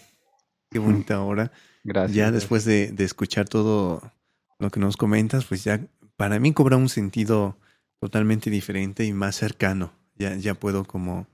qué 0.70 0.78
bonita 0.78 1.20
hora. 1.22 1.50
Gracias. 1.82 2.14
Ya 2.14 2.30
después 2.30 2.64
de, 2.64 2.92
de 2.92 3.02
escuchar 3.02 3.48
todo 3.48 4.00
lo 4.60 4.70
que 4.70 4.78
nos 4.78 4.96
comentas, 4.96 5.44
pues 5.44 5.64
ya 5.64 5.80
para 6.16 6.38
mí 6.38 6.52
cobra 6.52 6.76
un 6.76 6.88
sentido 6.88 7.56
totalmente 8.00 8.48
diferente 8.48 9.04
y 9.04 9.12
más 9.12 9.34
cercano. 9.34 9.90
Ya, 10.14 10.36
ya 10.36 10.54
puedo 10.54 10.84
como 10.84 11.26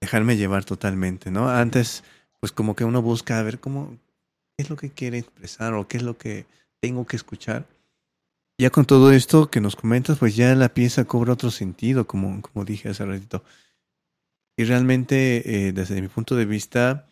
dejarme 0.00 0.36
llevar 0.36 0.64
totalmente, 0.64 1.32
¿no? 1.32 1.48
Antes, 1.48 2.04
pues 2.38 2.52
como 2.52 2.76
que 2.76 2.84
uno 2.84 3.02
busca 3.02 3.40
a 3.40 3.42
ver 3.42 3.58
cómo, 3.58 3.98
qué 4.56 4.62
es 4.62 4.70
lo 4.70 4.76
que 4.76 4.90
quiere 4.90 5.18
expresar 5.18 5.74
o 5.74 5.88
qué 5.88 5.96
es 5.96 6.04
lo 6.04 6.18
que 6.18 6.46
tengo 6.80 7.04
que 7.04 7.16
escuchar. 7.16 7.66
Ya 8.60 8.70
con 8.70 8.84
todo 8.84 9.10
esto 9.10 9.50
que 9.50 9.60
nos 9.60 9.74
comentas, 9.74 10.18
pues 10.18 10.36
ya 10.36 10.54
la 10.54 10.68
pieza 10.68 11.04
cobra 11.04 11.32
otro 11.32 11.50
sentido, 11.50 12.06
como, 12.06 12.40
como 12.42 12.64
dije 12.64 12.90
hace 12.90 13.04
ratito. 13.04 13.42
Y 14.56 14.64
realmente, 14.64 15.68
eh, 15.68 15.72
desde 15.72 16.00
mi 16.00 16.08
punto 16.08 16.36
de 16.36 16.44
vista, 16.44 17.10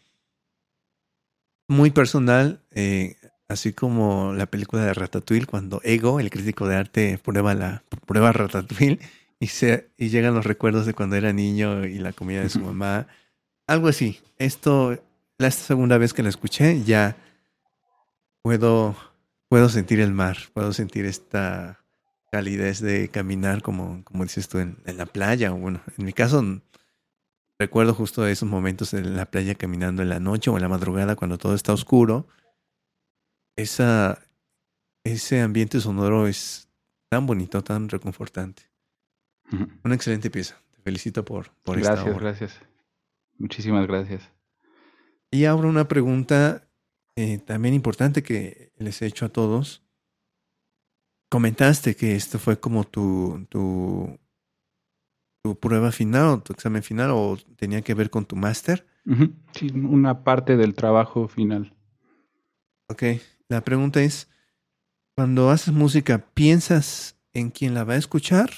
muy 1.69 1.91
personal, 1.91 2.63
eh, 2.71 3.17
así 3.49 3.73
como 3.73 4.33
la 4.33 4.47
película 4.47 4.85
de 4.85 4.95
Ratatouille, 4.95 5.47
cuando 5.47 5.81
Ego, 5.85 6.21
el 6.21 6.31
crítico 6.31 6.67
de 6.67 6.77
arte, 6.77 7.19
prueba, 7.19 7.55
la, 7.55 7.83
prueba 8.07 8.33
Ratatouille 8.33 8.99
y, 9.39 9.49
se, 9.49 9.91
y 9.97 10.09
llegan 10.09 10.35
los 10.35 10.45
recuerdos 10.45 10.87
de 10.87 10.95
cuando 10.95 11.17
era 11.17 11.33
niño 11.33 11.87
y 11.87 11.99
la 11.99 12.13
comida 12.13 12.41
de 12.41 12.49
su 12.49 12.61
mamá. 12.61 13.07
Algo 13.67 13.89
así. 13.89 14.21
Esto, 14.39 15.03
la 15.39 15.51
segunda 15.51 15.99
vez 15.99 16.13
que 16.13 16.23
la 16.23 16.29
escuché, 16.31 16.83
ya 16.85 17.17
puedo, 18.43 18.97
puedo 19.49 19.69
sentir 19.69 20.01
el 20.01 20.13
mar, 20.13 20.39
puedo 20.55 20.73
sentir 20.73 21.05
esta 21.05 21.81
calidez 22.31 22.81
de 22.81 23.09
caminar, 23.09 23.63
como, 23.63 24.05
como 24.05 24.25
dices 24.25 24.49
tú, 24.49 24.59
en, 24.59 24.79
en 24.85 24.97
la 24.97 25.07
playa. 25.07 25.53
O 25.53 25.57
bueno, 25.57 25.81
en 25.97 26.05
mi 26.05 26.13
caso, 26.13 26.43
recuerdo 27.59 27.95
justo 27.95 28.27
esos 28.27 28.49
momentos 28.49 28.95
en 28.95 29.17
la 29.17 29.31
playa 29.31 29.55
caminando 29.55 30.03
en 30.03 30.09
la 30.09 30.21
noche 30.21 30.51
o 30.51 30.57
en 30.57 30.63
la 30.63 30.69
madrugada 30.69 31.17
cuando 31.17 31.39
todo 31.39 31.55
está 31.55 31.73
oscuro. 31.73 32.27
Esa, 33.57 34.19
ese 35.05 35.41
ambiente 35.41 35.81
sonoro 35.81 36.29
es 36.29 36.69
tan 37.09 37.27
bonito, 37.27 37.63
tan 37.63 37.89
reconfortante. 37.89 38.63
Una 39.83 39.95
excelente 39.95 40.31
pieza. 40.31 40.61
Te 40.77 40.83
felicito 40.83 41.25
por, 41.25 41.51
por 41.63 41.77
gracias, 41.77 41.99
esta 41.99 42.11
obra. 42.11 42.21
Gracias, 42.21 42.61
Muchísimas 43.39 43.87
gracias. 43.87 44.31
Y 45.31 45.45
ahora 45.45 45.69
una 45.69 45.89
pregunta 45.89 46.69
eh, 47.17 47.39
también 47.39 47.75
importante 47.75 48.23
que 48.23 48.73
les 48.77 49.03
he 49.03 49.07
hecho 49.07 49.27
a 49.27 49.29
todos. 49.29 49.83
Comentaste 51.31 51.97
que 51.97 52.15
esto 52.15 52.39
fue 52.39 52.61
como 52.61 52.85
tu, 52.85 53.47
tu, 53.49 54.19
tu 55.49 55.59
prueba 55.59 55.93
final 55.93 56.27
o 56.29 56.41
tu 56.43 56.53
examen 56.53 56.83
final 56.83 57.11
o 57.11 57.39
tenía 57.57 57.81
que 57.81 57.95
ver 57.95 58.11
con 58.11 58.27
tu 58.27 58.37
máster. 58.37 58.87
Uh 59.07 59.13
-huh. 59.13 59.33
Sí, 59.53 59.71
una 59.75 60.23
parte 60.23 60.57
del 60.59 60.75
trabajo 60.75 61.27
final. 61.27 61.75
Ok, 62.91 63.03
la 63.49 63.63
pregunta 63.63 64.03
es, 64.03 64.29
cuando 65.17 65.49
haces 65.49 65.73
música, 65.73 66.19
¿piensas 66.35 67.17
en 67.33 67.51
quién 67.51 67.73
la 67.73 67.85
va 67.85 67.95
a 67.95 67.99
escuchar? 67.99 68.51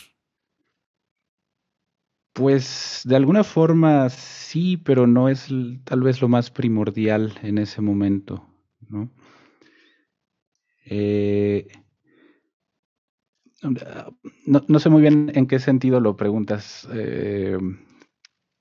Pues 2.33 3.03
de 3.05 3.15
alguna 3.17 3.45
forma 3.45 4.09
sí, 4.09 4.77
pero 4.77 5.07
no 5.07 5.29
es 5.29 5.47
tal 5.85 6.03
vez 6.03 6.21
lo 6.21 6.29
más 6.29 6.51
primordial 6.51 7.39
en 7.43 7.59
ese 7.59 7.81
momento, 7.81 8.45
¿no? 8.89 9.11
Eh, 10.87 11.69
no, 13.63 14.79
sé 14.79 14.89
muy 14.89 15.03
bien 15.03 15.33
en 15.35 15.47
qué 15.47 15.59
sentido 15.59 16.01
lo 16.01 16.17
preguntas. 16.17 16.89
Eh, 16.93 17.59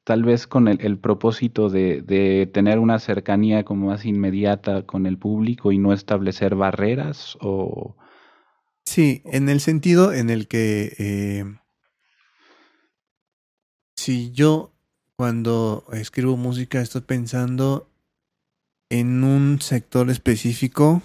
tal 0.03 0.23
vez 0.23 0.47
con 0.47 0.67
el, 0.67 0.97
propósito 0.97 1.69
de, 1.69 2.01
de, 2.01 2.49
tener 2.51 2.79
una 2.79 2.99
cercanía 2.99 3.63
como 3.63 3.87
más 3.87 4.05
inmediata 4.05 4.85
con 4.85 5.05
el 5.05 5.17
público 5.17 5.71
y 5.71 5.77
no 5.77 5.93
establecer 5.93 6.55
barreras 6.55 7.37
o... 7.41 7.95
Sí, 8.85 9.21
en 9.25 9.49
el 9.49 9.59
sentido 9.59 10.13
en 10.13 10.31
el 10.31 10.47
que 10.47 10.95
eh, 10.97 11.45
si 13.95 14.31
yo 14.31 14.73
cuando 15.15 15.85
escribo 15.91 16.37
música 16.37 16.81
estoy 16.81 17.01
pensando 17.01 17.87
en 18.89 19.23
un 19.23 19.61
sector 19.61 20.09
específico 20.09 21.03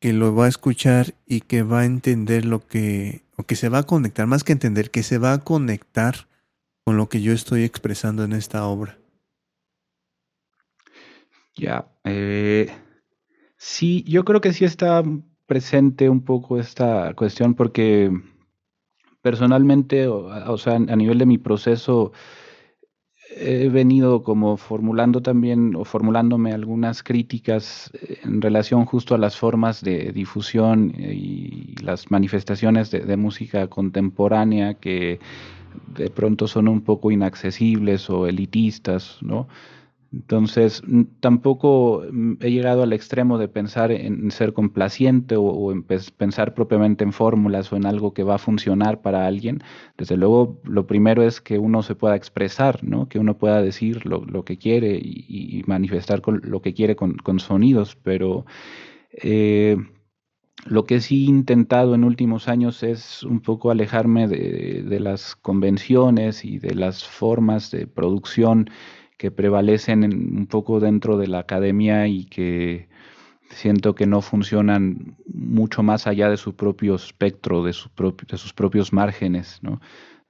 que 0.00 0.12
lo 0.14 0.34
va 0.34 0.46
a 0.46 0.48
escuchar 0.48 1.14
y 1.26 1.42
que 1.42 1.62
va 1.62 1.80
a 1.80 1.84
entender 1.84 2.46
lo 2.46 2.66
que, 2.66 3.22
o 3.36 3.44
que 3.44 3.54
se 3.54 3.68
va 3.68 3.78
a 3.78 3.82
conectar, 3.84 4.26
más 4.26 4.44
que 4.44 4.52
entender, 4.52 4.90
que 4.90 5.02
se 5.02 5.18
va 5.18 5.34
a 5.34 5.44
conectar 5.44 6.26
con 6.84 6.96
lo 6.96 7.08
que 7.08 7.20
yo 7.20 7.32
estoy 7.32 7.64
expresando 7.64 8.24
en 8.24 8.32
esta 8.32 8.64
obra. 8.64 8.98
Ya, 11.54 11.86
eh, 12.04 12.70
sí, 13.58 14.02
yo 14.08 14.24
creo 14.24 14.40
que 14.40 14.54
sí 14.54 14.64
está 14.64 15.02
presente 15.46 16.08
un 16.08 16.24
poco 16.24 16.58
esta 16.58 17.12
cuestión 17.14 17.54
porque 17.54 18.10
personalmente, 19.20 20.06
o, 20.06 20.26
o 20.50 20.56
sea, 20.56 20.76
a 20.76 20.96
nivel 20.96 21.18
de 21.18 21.26
mi 21.26 21.36
proceso, 21.36 22.12
he 23.36 23.68
venido 23.68 24.22
como 24.22 24.56
formulando 24.56 25.22
también 25.22 25.74
o 25.76 25.84
formulándome 25.84 26.52
algunas 26.52 27.02
críticas 27.02 27.90
en 28.24 28.42
relación 28.42 28.84
justo 28.84 29.14
a 29.14 29.18
las 29.18 29.36
formas 29.36 29.82
de 29.82 30.12
difusión 30.12 30.92
y 30.98 31.74
las 31.82 32.10
manifestaciones 32.10 32.90
de, 32.90 33.00
de 33.00 33.16
música 33.16 33.68
contemporánea 33.68 34.74
que 34.74 35.20
de 35.94 36.10
pronto 36.10 36.48
son 36.48 36.68
un 36.68 36.80
poco 36.82 37.10
inaccesibles 37.10 38.10
o 38.10 38.26
elitistas, 38.26 39.18
¿no? 39.20 39.46
Entonces, 40.12 40.82
tampoco 41.20 42.02
he 42.40 42.50
llegado 42.50 42.82
al 42.82 42.92
extremo 42.92 43.38
de 43.38 43.46
pensar 43.46 43.92
en 43.92 44.32
ser 44.32 44.52
complaciente 44.52 45.36
o, 45.36 45.70
en 45.70 45.84
pensar 45.84 46.54
propiamente 46.54 47.04
en 47.04 47.12
fórmulas 47.12 47.72
o 47.72 47.76
en 47.76 47.86
algo 47.86 48.12
que 48.12 48.24
va 48.24 48.34
a 48.34 48.38
funcionar 48.38 49.02
para 49.02 49.26
alguien. 49.26 49.62
Desde 49.96 50.16
luego, 50.16 50.60
lo 50.64 50.88
primero 50.88 51.22
es 51.22 51.40
que 51.40 51.58
uno 51.58 51.82
se 51.84 51.94
pueda 51.94 52.16
expresar, 52.16 52.82
¿no? 52.82 53.08
que 53.08 53.20
uno 53.20 53.38
pueda 53.38 53.62
decir 53.62 54.04
lo, 54.04 54.44
que 54.44 54.58
quiere 54.58 54.98
y, 55.00 55.62
manifestar 55.66 56.22
con 56.22 56.40
lo 56.42 56.60
que 56.60 56.74
quiere 56.74 56.96
con, 56.96 57.38
sonidos, 57.38 57.96
pero 58.02 58.46
eh, 59.12 59.76
lo 60.66 60.86
que 60.86 61.00
sí 61.00 61.26
he 61.26 61.28
intentado 61.28 61.94
en 61.94 62.02
últimos 62.02 62.48
años 62.48 62.82
es 62.82 63.22
un 63.22 63.40
poco 63.40 63.70
alejarme 63.70 64.26
de 64.26 65.00
las 65.00 65.36
convenciones 65.36 66.44
y 66.44 66.58
de 66.58 66.74
las 66.74 67.04
formas 67.04 67.70
de 67.70 67.86
producción 67.86 68.68
que 69.20 69.30
prevalecen 69.30 70.02
en, 70.02 70.34
un 70.34 70.46
poco 70.46 70.80
dentro 70.80 71.18
de 71.18 71.26
la 71.26 71.40
academia 71.40 72.08
y 72.08 72.24
que 72.24 72.88
siento 73.50 73.94
que 73.94 74.06
no 74.06 74.22
funcionan 74.22 75.14
mucho 75.26 75.82
más 75.82 76.06
allá 76.06 76.30
de 76.30 76.38
su 76.38 76.56
propio 76.56 76.94
espectro, 76.94 77.62
de, 77.62 77.72
de 77.72 78.38
sus 78.38 78.54
propios 78.54 78.94
márgenes, 78.94 79.58
¿no? 79.60 79.78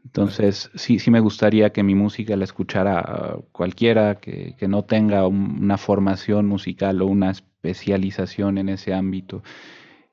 Entonces, 0.05 0.73
sí, 0.75 0.99
sí 0.99 1.09
me 1.13 1.21
gustaría 1.21 1.71
que 1.71 1.85
mi 1.85 1.95
música 1.95 2.35
la 2.35 2.43
escuchara 2.43 3.39
cualquiera 3.53 4.17
que, 4.17 4.57
que 4.59 4.67
no 4.67 4.83
tenga 4.83 5.25
una 5.29 5.79
formación 5.79 6.47
musical 6.47 7.01
o 7.01 7.07
una 7.07 7.31
especialización 7.31 8.59
en 8.59 8.71
ese 8.71 8.93
ámbito. 8.93 9.45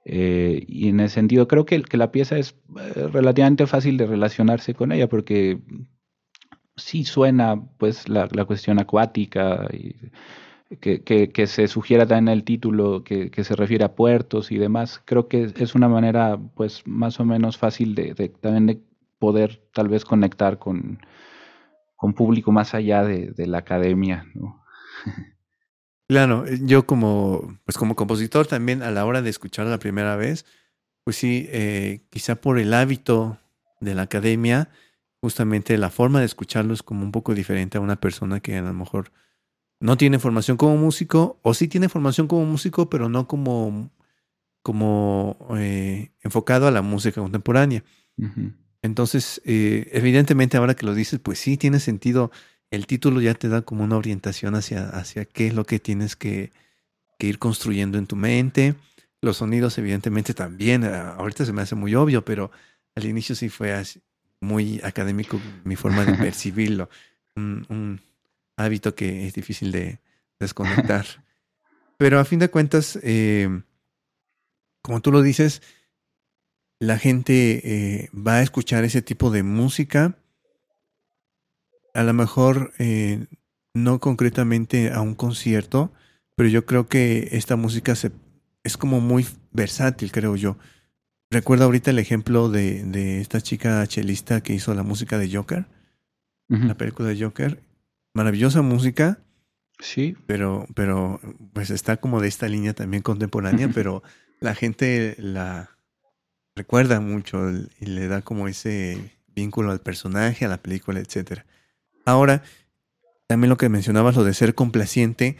Eh, 0.05 0.63
y 0.67 0.89
en 0.89 0.99
ese 0.99 1.15
sentido, 1.15 1.47
creo 1.47 1.65
que, 1.65 1.81
que 1.81 1.97
la 1.97 2.11
pieza 2.11 2.37
es 2.37 2.55
eh, 2.77 3.07
relativamente 3.11 3.65
fácil 3.65 3.97
de 3.97 4.05
relacionarse 4.05 4.75
con 4.75 4.91
ella 4.91 5.09
porque 5.09 5.61
sí 6.77 7.03
suena 7.03 7.61
pues 7.77 8.07
la, 8.07 8.27
la 8.31 8.45
cuestión 8.45 8.79
acuática 8.79 9.67
y 9.73 9.95
que, 10.79 11.01
que, 11.01 11.47
se 11.47 11.67
sugiera 11.67 12.05
también 12.05 12.37
el 12.37 12.43
título 12.43 13.03
que, 13.03 13.31
que, 13.31 13.43
se 13.43 13.55
refiere 13.55 13.85
a 13.85 13.95
puertos 13.95 14.51
y 14.51 14.57
demás, 14.57 15.01
creo 15.05 15.27
que 15.27 15.51
es 15.55 15.75
una 15.75 15.87
manera 15.87 16.37
pues 16.55 16.83
más 16.85 17.19
o 17.19 17.25
menos 17.25 17.57
fácil 17.57 17.95
de, 17.95 18.13
también 18.41 18.67
de 18.67 18.81
poder 19.17 19.61
tal 19.73 19.87
vez 19.87 20.03
conectar 20.03 20.59
con, 20.59 20.99
con 21.95 22.13
público 22.13 22.51
más 22.51 22.73
allá 22.73 23.03
de, 23.03 23.31
de 23.31 23.47
la 23.47 23.59
academia. 23.59 24.25
Claro, 26.09 26.45
yo 26.61 26.85
como, 26.85 27.59
pues 27.65 27.77
como 27.77 27.95
compositor 27.97 28.47
también 28.47 28.81
a 28.81 28.91
la 28.91 29.05
hora 29.05 29.21
de 29.21 29.29
escuchar 29.29 29.67
la 29.67 29.77
primera 29.79 30.15
vez, 30.15 30.45
pues 31.03 31.17
sí, 31.17 31.47
eh, 31.49 32.05
quizá 32.09 32.35
por 32.35 32.59
el 32.59 32.73
hábito 32.73 33.39
de 33.81 33.93
la 33.93 34.03
academia, 34.03 34.69
justamente 35.21 35.77
la 35.77 35.89
forma 35.89 36.19
de 36.19 36.25
escucharlo 36.25 36.73
es 36.73 36.83
como 36.83 37.03
un 37.03 37.11
poco 37.11 37.33
diferente 37.33 37.77
a 37.77 37.81
una 37.81 37.95
persona 37.95 38.39
que 38.39 38.57
a 38.57 38.61
lo 38.61 38.73
mejor 38.73 39.11
no 39.79 39.97
tiene 39.97 40.19
formación 40.19 40.57
como 40.57 40.77
músico 40.77 41.39
o 41.43 41.53
sí 41.53 41.67
tiene 41.67 41.89
formación 41.89 42.27
como 42.27 42.45
músico, 42.45 42.89
pero 42.89 43.09
no 43.09 43.27
como, 43.27 43.91
como 44.63 45.37
eh, 45.57 46.11
enfocado 46.21 46.67
a 46.67 46.71
la 46.71 46.81
música 46.81 47.21
contemporánea. 47.21 47.83
Uh 48.17 48.25
-huh. 48.25 48.53
Entonces, 48.81 49.41
eh, 49.45 49.89
evidentemente 49.91 50.57
ahora 50.57 50.75
que 50.75 50.85
lo 50.85 50.93
dices, 50.93 51.19
pues 51.19 51.39
sí 51.39 51.57
tiene 51.57 51.79
sentido. 51.79 52.31
El 52.71 52.85
título 52.87 53.21
ya 53.21 53.33
te 53.33 53.49
da 53.49 53.61
como 53.61 53.83
una 53.83 53.97
orientación 53.97 54.55
hacia, 54.55 54.89
hacia 54.89 55.25
qué 55.25 55.47
es 55.47 55.53
lo 55.53 55.65
que 55.65 55.79
tienes 55.79 56.15
que, 56.15 56.51
que 57.17 57.27
ir 57.27 57.39
construyendo 57.39 57.97
en 57.97 58.07
tu 58.07 58.15
mente. 58.15 58.75
Los 59.21 59.37
sonidos, 59.37 59.77
evidentemente, 59.77 60.33
también. 60.33 60.83
Ahorita 60.83 61.45
se 61.45 61.53
me 61.53 61.61
hace 61.61 61.75
muy 61.75 61.95
obvio, 61.95 62.23
pero 62.23 62.51
al 62.95 63.05
inicio 63.05 63.35
sí 63.35 63.49
fue 63.49 63.73
así, 63.73 64.01
muy 64.41 64.79
académico 64.83 65.39
mi 65.63 65.75
forma 65.75 66.05
de 66.05 66.13
percibirlo. 66.17 66.89
un, 67.35 68.01
hábito 68.59 68.95
que 68.95 69.27
es 69.27 69.33
difícil 69.33 69.71
de 69.71 69.99
desconectar. 70.39 71.05
Pero 71.97 72.19
a 72.19 72.25
fin 72.25 72.39
de 72.39 72.49
cuentas, 72.49 72.97
eh, 73.03 73.61
como 74.81 74.99
tú 75.01 75.11
lo 75.11 75.21
dices, 75.21 75.61
la 76.79 76.97
gente 76.97 77.61
eh, 77.63 78.09
va 78.13 78.35
a 78.35 78.41
escuchar 78.41 78.83
ese 78.83 79.01
tipo 79.01 79.31
de 79.31 79.43
música. 79.43 80.17
A 81.93 82.03
lo 82.03 82.13
mejor 82.13 82.73
eh, 82.77 83.27
no 83.73 83.99
concretamente 83.99 84.91
a 84.91 85.01
un 85.01 85.15
concierto, 85.15 85.91
pero 86.35 86.49
yo 86.49 86.65
creo 86.65 86.87
que 86.87 87.29
esta 87.31 87.55
música 87.55 87.95
se, 87.95 88.11
es 88.63 88.77
como 88.77 89.01
muy 89.01 89.27
versátil, 89.51 90.11
creo 90.11 90.35
yo. 90.35 90.57
Recuerdo 91.29 91.65
ahorita 91.65 91.91
el 91.91 91.99
ejemplo 91.99 92.49
de, 92.49 93.19
esta 93.19 93.41
chica 93.41 93.85
chelista 93.87 94.41
que 94.41 94.53
hizo 94.53 94.73
la 94.73 94.83
música 94.83 95.17
de 95.17 95.29
Joker, 95.29 95.65
la 96.47 96.75
película 96.75 97.09
de 97.09 97.21
Joker. 97.21 97.61
Maravillosa 98.13 98.61
música. 98.61 99.19
Sí. 99.79 100.15
Pero, 100.25 100.67
pero, 100.73 101.19
pues 101.53 101.69
está 101.69 101.97
como 101.97 102.21
de 102.21 102.29
esta 102.29 102.47
línea 102.47 102.73
también 102.73 103.03
contemporánea, 103.03 103.69
pero 103.73 104.01
la 104.39 104.55
gente 104.55 105.15
la 105.19 105.77
recuerda 106.55 106.99
mucho 106.99 107.51
y 107.79 107.85
le 107.85 108.07
da 108.07 108.21
como 108.21 108.47
ese 108.47 109.17
vínculo 109.27 109.71
al 109.71 109.81
personaje, 109.81 110.45
a 110.45 110.49
la 110.49 110.57
película, 110.57 110.99
etcétera. 110.99 111.45
Ahora, 112.05 112.41
también 113.27 113.49
lo 113.49 113.57
que 113.57 113.69
mencionabas, 113.69 114.15
lo 114.15 114.23
de 114.23 114.33
ser 114.33 114.55
complaciente, 114.55 115.37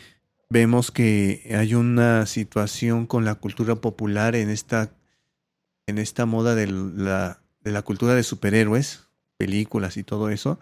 vemos 0.50 0.92
que 0.92 1.56
hay 1.58 1.74
una 1.74 2.26
situación 2.26 3.08
con 3.08 3.24
la 3.24 3.36
cultura 3.36 3.76
popular 3.76 4.36
en 4.36 4.50
esta 4.50 4.92
en 5.88 5.98
esta 5.98 6.26
moda 6.26 6.54
de 6.54 6.68
la, 6.68 7.42
de 7.62 7.72
la 7.72 7.82
cultura 7.82 8.14
de 8.14 8.24
superhéroes, 8.24 9.08
películas 9.38 9.98
y 9.98 10.04
todo 10.04 10.30
eso, 10.30 10.60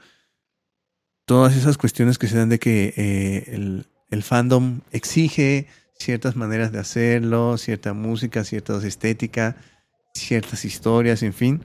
todas 1.25 1.55
esas 1.55 1.77
cuestiones 1.77 2.17
que 2.17 2.27
se 2.27 2.37
dan 2.37 2.49
de 2.49 2.59
que 2.59 2.93
eh, 2.95 3.53
el, 3.53 3.87
el, 4.11 4.23
fandom 4.23 4.81
exige 4.91 5.67
ciertas 5.97 6.35
maneras 6.35 6.71
de 6.71 6.79
hacerlo, 6.79 7.57
cierta 7.57 7.93
música, 7.93 8.43
cierta 8.43 8.77
estética, 8.85 9.57
ciertas 10.13 10.63
historias, 10.63 11.23
en 11.23 11.33
fin. 11.33 11.63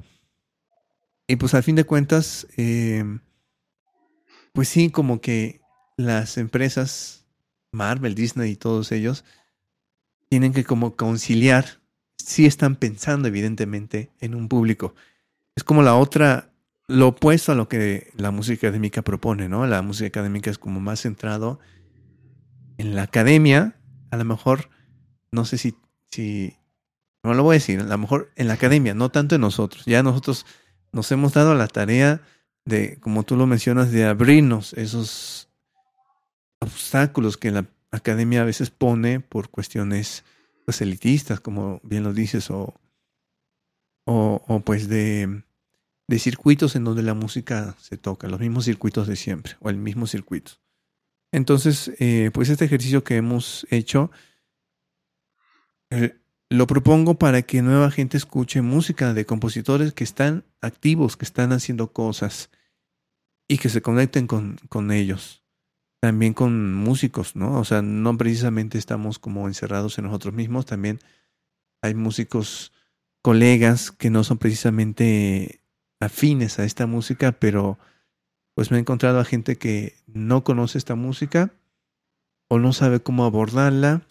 Y 1.26 1.36
pues 1.36 1.54
al 1.54 1.62
fin 1.62 1.76
de 1.76 1.84
cuentas, 1.84 2.46
eh, 2.56 3.04
pues 4.52 4.68
sí, 4.68 4.90
como 4.90 5.20
que 5.20 5.60
las 5.96 6.38
empresas, 6.38 7.26
Marvel, 7.70 8.14
Disney 8.14 8.52
y 8.52 8.56
todos 8.56 8.90
ellos, 8.90 9.24
tienen 10.28 10.52
que 10.52 10.64
como 10.64 10.96
conciliar 10.96 11.79
sí 12.26 12.46
están 12.46 12.76
pensando 12.76 13.28
evidentemente 13.28 14.10
en 14.20 14.34
un 14.34 14.48
público. 14.48 14.94
Es 15.54 15.64
como 15.64 15.82
la 15.82 15.96
otra, 15.96 16.52
lo 16.86 17.08
opuesto 17.08 17.52
a 17.52 17.54
lo 17.54 17.68
que 17.68 18.10
la 18.16 18.30
música 18.30 18.68
académica 18.68 19.02
propone, 19.02 19.48
¿no? 19.48 19.66
La 19.66 19.82
música 19.82 20.08
académica 20.08 20.50
es 20.50 20.58
como 20.58 20.80
más 20.80 21.00
centrado 21.00 21.58
en 22.78 22.94
la 22.94 23.02
academia, 23.02 23.76
a 24.10 24.16
lo 24.16 24.24
mejor, 24.24 24.70
no 25.30 25.44
sé 25.44 25.58
si, 25.58 25.74
si, 26.10 26.56
no 27.22 27.34
lo 27.34 27.42
voy 27.42 27.54
a 27.54 27.58
decir, 27.58 27.80
a 27.80 27.84
lo 27.84 27.98
mejor 27.98 28.30
en 28.36 28.48
la 28.48 28.54
academia, 28.54 28.94
no 28.94 29.10
tanto 29.10 29.34
en 29.34 29.42
nosotros. 29.42 29.84
Ya 29.84 30.02
nosotros 30.02 30.46
nos 30.92 31.10
hemos 31.12 31.34
dado 31.34 31.54
la 31.54 31.68
tarea 31.68 32.22
de, 32.64 32.98
como 33.00 33.24
tú 33.24 33.36
lo 33.36 33.46
mencionas, 33.46 33.92
de 33.92 34.06
abrirnos 34.06 34.72
esos 34.74 35.48
obstáculos 36.60 37.36
que 37.36 37.50
la 37.50 37.66
academia 37.90 38.42
a 38.42 38.44
veces 38.44 38.70
pone 38.70 39.20
por 39.20 39.50
cuestiones 39.50 40.24
pues, 40.64 40.80
elitistas, 40.80 41.40
como 41.40 41.80
bien 41.82 42.02
lo 42.02 42.12
dices, 42.12 42.50
o, 42.50 42.80
o, 44.04 44.62
pues 44.64 44.88
de, 44.88 45.44
de, 46.08 46.18
circuitos 46.18 46.76
en 46.76 46.84
donde 46.84 47.02
la 47.02 47.14
música 47.14 47.76
se 47.78 47.96
toca, 47.96 48.28
los 48.28 48.40
mismos 48.40 48.64
circuitos 48.64 49.06
de 49.06 49.16
siempre, 49.16 49.56
o 49.60 49.70
el 49.70 49.76
mismo 49.76 50.06
circuito. 50.06 50.52
Entonces, 51.32 51.92
eh, 52.00 52.30
pues 52.32 52.48
este 52.48 52.64
ejercicio 52.64 53.04
que 53.04 53.16
hemos 53.16 53.66
hecho, 53.70 54.10
eh, 55.90 56.16
lo 56.48 56.66
propongo 56.66 57.18
para 57.18 57.42
que 57.42 57.62
nueva 57.62 57.90
gente 57.90 58.16
escuche 58.16 58.62
música 58.62 59.14
de 59.14 59.26
compositores 59.26 59.92
que 59.92 60.02
están 60.02 60.44
activos, 60.60 61.16
que 61.16 61.24
están 61.24 61.52
haciendo 61.52 61.92
cosas 61.92 62.50
y 63.48 63.58
que 63.58 63.68
se 63.68 63.82
conecten 63.82 64.26
con, 64.26 64.58
con 64.68 64.90
ellos 64.90 65.39
también 66.00 66.32
con 66.32 66.74
músicos, 66.74 67.36
¿no? 67.36 67.58
O 67.58 67.64
sea, 67.64 67.82
no 67.82 68.16
precisamente 68.16 68.78
estamos 68.78 69.18
como 69.18 69.46
encerrados 69.46 69.98
en 69.98 70.06
nosotros 70.06 70.34
mismos, 70.34 70.66
también 70.66 70.98
hay 71.82 71.94
músicos, 71.94 72.72
colegas 73.22 73.90
que 73.92 74.10
no 74.10 74.24
son 74.24 74.38
precisamente 74.38 75.60
afines 76.00 76.58
a 76.58 76.64
esta 76.64 76.86
música, 76.86 77.32
pero 77.32 77.78
pues 78.54 78.70
me 78.70 78.78
he 78.78 78.80
encontrado 78.80 79.20
a 79.20 79.24
gente 79.24 79.56
que 79.56 79.94
no 80.06 80.42
conoce 80.42 80.78
esta 80.78 80.94
música 80.94 81.52
o 82.48 82.58
no 82.58 82.72
sabe 82.72 83.00
cómo 83.00 83.24
abordarla, 83.24 84.06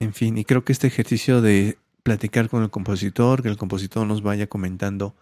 en 0.00 0.14
fin, 0.14 0.36
y 0.38 0.44
creo 0.44 0.64
que 0.64 0.72
este 0.72 0.86
ejercicio 0.86 1.40
de 1.40 1.78
platicar 2.02 2.48
con 2.48 2.62
el 2.62 2.70
compositor, 2.70 3.42
que 3.42 3.48
el 3.48 3.56
compositor 3.56 4.06
nos 4.06 4.22
vaya 4.22 4.46
comentando 4.46 5.14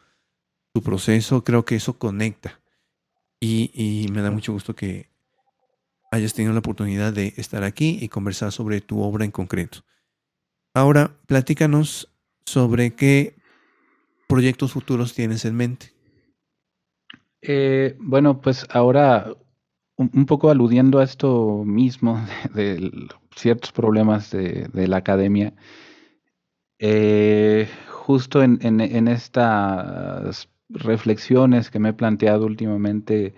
su 0.74 0.82
proceso, 0.82 1.44
creo 1.44 1.64
que 1.64 1.76
eso 1.76 1.98
conecta. 1.98 2.60
Y, 3.40 3.70
y 3.74 4.10
me 4.10 4.22
da 4.22 4.30
mucho 4.30 4.52
gusto 4.52 4.74
que, 4.74 5.11
hayas 6.12 6.34
tenido 6.34 6.52
la 6.52 6.60
oportunidad 6.60 7.12
de 7.12 7.32
estar 7.38 7.64
aquí 7.64 7.98
y 8.00 8.08
conversar 8.08 8.52
sobre 8.52 8.82
tu 8.82 9.00
obra 9.00 9.24
en 9.24 9.30
concreto. 9.30 9.80
Ahora, 10.74 11.16
platícanos 11.26 12.08
sobre 12.44 12.94
qué 12.94 13.34
proyectos 14.28 14.72
futuros 14.72 15.14
tienes 15.14 15.44
en 15.46 15.56
mente. 15.56 15.92
Eh, 17.40 17.96
bueno, 17.98 18.40
pues 18.40 18.66
ahora 18.70 19.34
un, 19.96 20.26
poco 20.26 20.50
aludiendo 20.50 20.98
a 20.98 21.04
esto 21.04 21.64
mismo 21.64 22.24
de, 22.54 23.08
ciertos 23.34 23.72
problemas 23.72 24.30
de, 24.30 24.68
la 24.86 24.98
academia, 24.98 25.54
eh, 26.78 27.68
justo 27.88 28.42
en, 28.42 28.58
en, 28.62 29.08
estas 29.08 30.48
reflexiones 30.68 31.70
que 31.70 31.78
me 31.78 31.90
he 31.90 31.94
planteado 31.94 32.44
últimamente, 32.44 33.34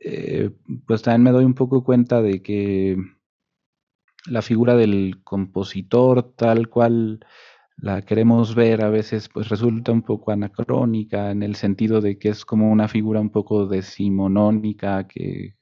eh, 0.00 0.50
pues 0.86 1.02
también 1.02 1.22
me 1.22 1.30
doy 1.30 1.44
un 1.44 1.54
poco 1.54 1.84
cuenta 1.84 2.22
de 2.22 2.42
que 2.42 2.96
la 4.26 4.42
figura 4.42 4.74
del 4.76 5.22
compositor 5.24 6.34
tal 6.36 6.68
cual 6.68 7.20
la 7.76 8.02
queremos 8.02 8.54
ver 8.54 8.82
a 8.82 8.90
veces 8.90 9.28
pues 9.28 9.48
resulta 9.48 9.92
un 9.92 10.02
poco 10.02 10.32
anacrónica 10.32 11.30
en 11.30 11.42
el 11.42 11.54
sentido 11.54 12.00
de 12.00 12.18
que 12.18 12.28
es 12.30 12.44
como 12.44 12.70
una 12.70 12.88
figura 12.88 13.20
un 13.20 13.30
poco 13.30 13.66
decimonónica 13.66 15.06
que 15.06 15.54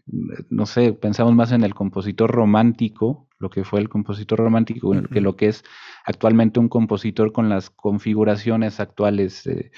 no 0.51 0.67
sé, 0.67 0.93
pensamos 0.95 1.35
más 1.35 1.53
en 1.53 1.65
el 1.65 1.75
compositor 1.75 2.31
romántico, 2.31 3.29
lo 3.39 3.51
que 3.51 3.65
fue 3.65 3.81
el 3.81 3.89
compositor 3.89 4.39
romántico, 4.39 4.93
que 5.13 5.21
lo 5.21 5.37
que 5.37 5.49
es 5.49 5.65
actualmente 6.05 6.61
un 6.61 6.69
compositor 6.69 7.33
con 7.33 7.49
las 7.49 7.71
configuraciones 7.71 8.81
actuales 8.81 9.45
de, 9.45 9.71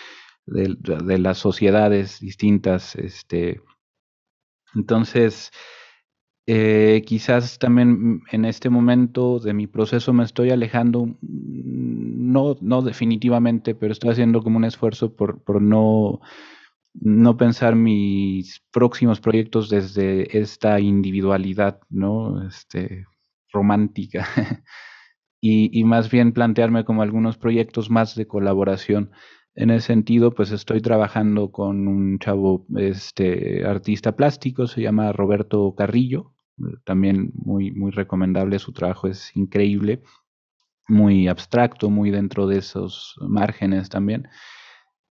de 0.46 1.18
las 1.18 1.38
sociedades 1.38 2.20
distintas, 2.20 2.94
este, 2.96 3.60
entonces, 4.74 5.50
eh, 6.46 7.02
quizás 7.06 7.58
también 7.58 8.22
en 8.32 8.44
este 8.44 8.70
momento 8.70 9.38
de 9.38 9.54
mi 9.54 9.66
proceso 9.66 10.12
me 10.12 10.24
estoy 10.24 10.50
alejando, 10.50 11.06
mm, 11.06 11.16
no, 12.32 12.56
no 12.60 12.82
definitivamente, 12.82 13.74
pero 13.74 13.92
estoy 13.92 14.10
haciendo 14.10 14.42
como 14.42 14.56
un 14.58 14.64
esfuerzo 14.64 15.14
por, 15.14 15.42
por 15.42 15.62
no, 15.62 16.20
no 16.94 17.36
pensar 17.36 17.76
mis 17.76 18.60
próximos 18.72 19.20
proyectos 19.20 19.68
desde 19.70 20.38
esta 20.38 20.80
individualidad, 20.80 21.80
¿no? 21.90 22.46
Este, 22.46 23.06
romántica. 23.52 24.26
y, 25.40 25.78
y 25.78 25.84
más 25.84 26.10
bien 26.10 26.32
plantearme 26.32 26.84
como 26.84 27.02
algunos 27.02 27.38
proyectos 27.38 27.90
más 27.90 28.14
de 28.16 28.26
colaboración. 28.26 29.12
En 29.54 29.70
ese 29.70 29.88
sentido, 29.88 30.32
pues 30.32 30.52
estoy 30.52 30.80
trabajando 30.80 31.50
con 31.50 31.88
un 31.88 32.18
chavo, 32.18 32.66
este, 32.76 33.64
artista 33.66 34.14
plástico, 34.16 34.66
se 34.66 34.80
llama 34.82 35.12
Roberto 35.12 35.74
Carrillo, 35.76 36.32
también 36.84 37.32
muy, 37.34 37.72
muy 37.72 37.90
recomendable, 37.90 38.58
su 38.58 38.72
trabajo 38.72 39.08
es 39.08 39.34
increíble, 39.36 40.02
muy 40.86 41.28
abstracto, 41.28 41.90
muy 41.90 42.10
dentro 42.10 42.46
de 42.46 42.58
esos 42.58 43.16
márgenes 43.20 43.88
también. 43.88 44.28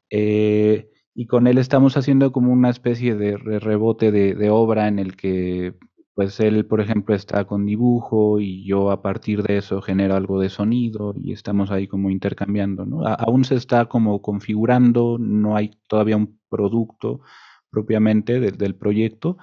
Eh, 0.09 0.89
y 1.13 1.27
con 1.27 1.47
él 1.47 1.57
estamos 1.57 1.97
haciendo 1.97 2.31
como 2.31 2.53
una 2.53 2.69
especie 2.69 3.15
de 3.15 3.37
rebote 3.37 4.11
de, 4.11 4.35
de 4.35 4.49
obra 4.49 4.87
en 4.87 4.99
el 4.99 5.15
que 5.15 5.75
pues 6.19 6.41
él, 6.41 6.65
por 6.65 6.81
ejemplo, 6.81 7.15
está 7.15 7.45
con 7.45 7.65
dibujo 7.65 8.41
y 8.41 8.65
yo 8.65 8.91
a 8.91 9.01
partir 9.01 9.41
de 9.41 9.55
eso 9.55 9.81
genero 9.81 10.17
algo 10.17 10.37
de 10.41 10.49
sonido 10.49 11.15
y 11.17 11.31
estamos 11.31 11.71
ahí 11.71 11.87
como 11.87 12.09
intercambiando, 12.09 12.85
¿no? 12.85 13.07
aún 13.07 13.45
se 13.45 13.55
está 13.55 13.85
como 13.85 14.21
configurando, 14.21 15.15
no 15.17 15.55
hay 15.55 15.71
todavía 15.87 16.17
un 16.17 16.37
producto 16.49 17.21
propiamente 17.69 18.41
del 18.41 18.75
proyecto, 18.75 19.37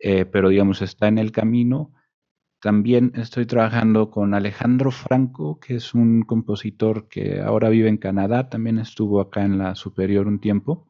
eh, 0.00 0.24
pero 0.24 0.48
digamos 0.48 0.82
está 0.82 1.06
en 1.06 1.18
el 1.18 1.30
camino. 1.30 1.92
También 2.60 3.12
estoy 3.14 3.46
trabajando 3.46 4.10
con 4.10 4.34
Alejandro 4.34 4.90
Franco, 4.90 5.60
que 5.60 5.76
es 5.76 5.94
un 5.94 6.22
compositor 6.22 7.06
que 7.06 7.40
ahora 7.40 7.68
vive 7.68 7.88
en 7.88 7.98
Canadá, 7.98 8.48
también 8.48 8.80
estuvo 8.80 9.20
acá 9.20 9.44
en 9.44 9.58
la 9.58 9.76
Superior 9.76 10.26
un 10.26 10.40
tiempo. 10.40 10.88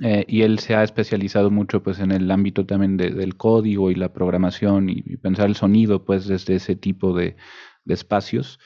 Eh, 0.00 0.24
y 0.28 0.42
él 0.42 0.60
se 0.60 0.76
ha 0.76 0.84
especializado 0.84 1.50
mucho 1.50 1.82
pues 1.82 1.98
en 1.98 2.12
el 2.12 2.30
ámbito 2.30 2.64
también 2.64 2.96
del 2.96 3.36
código 3.36 3.90
y 3.90 3.96
la 3.96 4.12
programación 4.12 4.88
y, 4.88 5.02
pensar 5.16 5.46
el 5.46 5.56
sonido 5.56 6.04
pues 6.04 6.26
desde 6.26 6.54
ese 6.56 6.76
tipo 6.76 7.12
de, 7.14 7.36
espacios. 7.86 8.60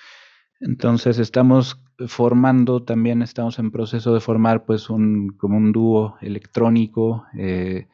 Entonces 0.61 1.19
estamos 1.19 1.81
formando, 2.09 2.83
también 2.83 3.23
estamos 3.23 3.59
en 3.59 3.71
proceso 3.71 4.13
de 4.15 4.21
formar 4.21 4.65
pues 4.65 4.91
un, 4.91 5.31
como 5.39 5.57
un 5.57 5.73
dúo 5.73 6.17
electrónico, 6.21 7.27
eh, 7.39 7.89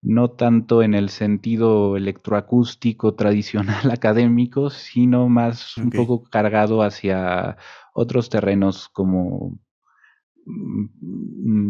no 0.00 0.30
tanto 0.30 0.82
en 0.82 0.94
el 0.94 1.10
sentido 1.10 1.96
electroacústico 1.96 3.14
tradicional 3.14 3.90
académico, 3.92 4.70
sino 4.70 5.28
más 5.28 5.76
un 5.76 5.90
poco 5.90 6.24
cargado 6.24 6.82
hacia 6.82 7.58
otros 7.94 8.30
terrenos 8.30 8.88
como 8.88 9.58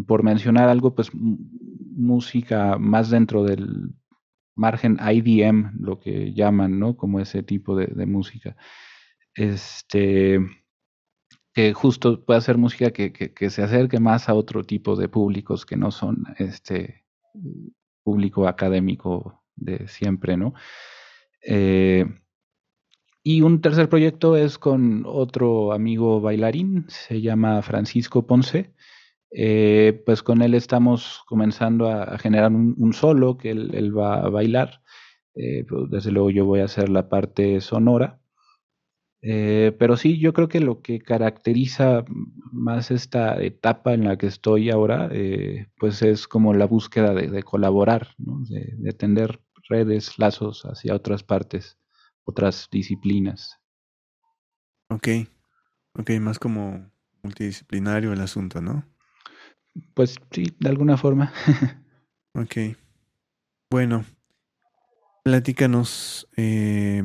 por 0.06 0.22
mencionar 0.22 0.68
algo, 0.68 0.94
pues 0.94 1.10
música 1.14 2.78
más 2.78 3.10
dentro 3.10 3.44
del 3.44 3.92
margen 4.54 4.98
IDM, 5.00 5.72
lo 5.80 5.98
que 5.98 6.32
llaman, 6.32 6.78
¿no? 6.78 6.96
Como 6.96 7.20
ese 7.20 7.42
tipo 7.42 7.76
de, 7.76 8.06
música. 8.06 8.56
Este, 9.34 10.40
que 11.54 11.72
justo 11.72 12.24
puede 12.24 12.40
ser 12.40 12.58
música 12.58 12.90
que, 12.90 13.50
se 13.50 13.62
acerque 13.62 14.00
más 14.00 14.28
a 14.28 14.34
otro 14.34 14.64
tipo 14.64 14.96
de 14.96 15.08
públicos 15.08 15.66
que 15.66 15.76
no 15.76 15.90
son 15.90 16.24
este 16.38 17.04
público 18.02 18.48
académico 18.48 19.42
de 19.56 19.86
siempre, 19.88 20.36
¿no? 20.36 20.54
Eh, 21.42 22.06
y 23.24 23.42
un 23.42 23.60
tercer 23.60 23.88
proyecto 23.88 24.36
es 24.36 24.58
con 24.58 25.04
otro 25.06 25.72
amigo 25.72 26.20
bailarín, 26.20 26.86
se 26.88 27.20
llama 27.20 27.62
Francisco 27.62 28.26
Ponce. 28.26 28.72
Eh, 29.30 30.02
pues 30.04 30.22
con 30.22 30.42
él 30.42 30.54
estamos 30.54 31.22
comenzando 31.26 31.88
a, 31.88 32.18
generar 32.18 32.52
un, 32.52 32.92
solo 32.92 33.38
que 33.38 33.50
él, 33.50 33.96
va 33.96 34.24
a 34.24 34.28
bailar. 34.28 34.82
Eh, 35.34 35.64
pues 35.68 35.90
desde 35.90 36.10
luego 36.10 36.30
yo 36.30 36.44
voy 36.46 36.60
a 36.60 36.64
hacer 36.64 36.88
la 36.88 37.08
parte 37.08 37.60
sonora. 37.60 38.20
Eh, 39.22 39.72
pero 39.78 39.96
sí, 39.96 40.18
yo 40.18 40.32
creo 40.32 40.48
que 40.48 40.60
lo 40.60 40.82
que 40.82 40.98
caracteriza 40.98 42.04
más 42.50 42.90
esta 42.90 43.40
etapa 43.40 43.94
en 43.94 44.04
la 44.04 44.18
que 44.18 44.26
estoy 44.26 44.70
ahora, 44.70 45.10
pues 45.78 46.02
es 46.02 46.26
como 46.26 46.54
la 46.54 46.66
búsqueda 46.66 47.14
de, 47.14 47.42
colaborar, 47.44 48.08
de, 48.18 48.74
de 48.76 48.92
tender 48.92 49.40
redes, 49.68 50.18
lazos 50.18 50.64
hacia 50.64 50.94
otras 50.96 51.22
partes 51.22 51.78
otras 52.24 52.68
disciplinas. 52.70 53.58
Ok, 54.88 55.08
ok, 55.94 56.10
más 56.20 56.38
como 56.38 56.90
multidisciplinario 57.22 58.12
el 58.12 58.20
asunto, 58.20 58.60
¿no? 58.60 58.84
Pues 59.94 60.16
sí, 60.30 60.54
de 60.58 60.68
alguna 60.68 60.96
forma. 60.96 61.32
ok. 62.34 62.76
Bueno, 63.70 64.04
platícanos, 65.24 66.28
eh, 66.36 67.02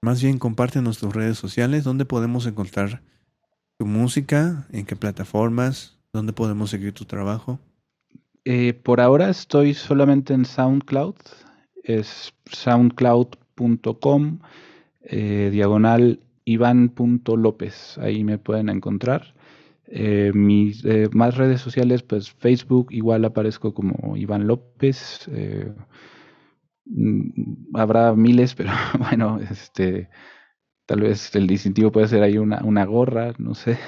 más 0.00 0.22
bien 0.22 0.38
compártenos 0.38 0.98
tus 0.98 1.14
redes 1.14 1.36
sociales, 1.36 1.84
¿dónde 1.84 2.06
podemos 2.06 2.46
encontrar 2.46 3.02
tu 3.78 3.84
música? 3.84 4.66
¿En 4.72 4.86
qué 4.86 4.96
plataformas? 4.96 5.98
¿Dónde 6.12 6.32
podemos 6.32 6.70
seguir 6.70 6.94
tu 6.94 7.04
trabajo? 7.04 7.58
Eh, 8.44 8.72
por 8.72 9.00
ahora 9.00 9.28
estoy 9.28 9.74
solamente 9.74 10.32
en 10.32 10.44
SoundCloud, 10.44 11.16
es 11.82 12.32
SoundCloud 12.50 13.34
com 14.00 14.38
eh, 15.02 15.50
diagonal 15.52 16.20
Iván.lópez. 16.44 17.98
Ahí 17.98 18.24
me 18.24 18.38
pueden 18.38 18.68
encontrar. 18.68 19.34
Eh, 19.88 20.32
mis 20.34 20.84
eh, 20.84 21.08
más 21.12 21.36
redes 21.36 21.60
sociales, 21.60 22.02
pues 22.02 22.30
Facebook, 22.30 22.88
igual 22.90 23.24
aparezco 23.24 23.72
como 23.74 24.16
Iván 24.16 24.46
López. 24.46 25.28
Mm, 26.84 27.74
habrá 27.74 28.14
miles, 28.14 28.54
pero 28.54 28.70
bueno, 28.98 29.40
este 29.40 30.08
tal 30.86 31.00
vez 31.00 31.34
el 31.34 31.46
distintivo 31.48 31.90
puede 31.90 32.08
ser 32.08 32.22
ahí 32.22 32.38
una, 32.38 32.60
una 32.64 32.84
gorra, 32.84 33.32
no 33.38 33.54
sé. 33.54 33.78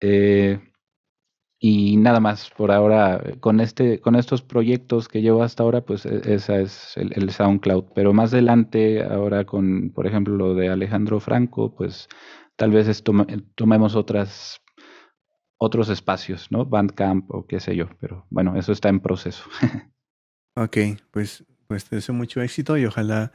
y 1.60 1.96
nada 1.96 2.20
más 2.20 2.50
por 2.50 2.70
ahora 2.70 3.20
con 3.40 3.60
este 3.60 4.00
con 4.00 4.14
estos 4.14 4.42
proyectos 4.42 5.08
que 5.08 5.22
llevo 5.22 5.42
hasta 5.42 5.64
ahora 5.64 5.80
pues 5.80 6.06
e, 6.06 6.34
esa 6.34 6.60
es 6.60 6.96
el, 6.96 7.30
SoundCloud. 7.30 7.86
Pero 7.94 8.12
más 8.12 8.32
adelante 8.32 9.02
ahora 9.02 9.44
con 9.44 9.90
por 9.90 10.06
ejemplo 10.06 10.36
lo 10.36 10.54
de 10.54 10.68
Alejandro 10.68 11.18
Franco 11.20 11.74
pues 11.74 12.08
tal 12.56 12.70
vez 12.70 13.02
tomemos 13.56 13.96
otras 13.96 14.60
otros 15.56 15.88
espacios 15.88 16.52
no 16.52 16.64
Bandcamp 16.64 17.28
o 17.30 17.46
qué 17.46 17.58
sé 17.58 17.74
yo 17.74 17.88
pero 18.00 18.26
bueno 18.30 18.56
eso 18.56 18.72
está 18.72 18.88
en 18.88 19.00
proceso. 19.00 19.44
Ok, 20.56 20.76
pues 21.12 21.44
pues 21.68 21.84
te 21.84 21.94
deseo 21.94 22.16
mucho 22.16 22.42
éxito 22.42 22.76
y 22.76 22.84
ojalá 22.84 23.30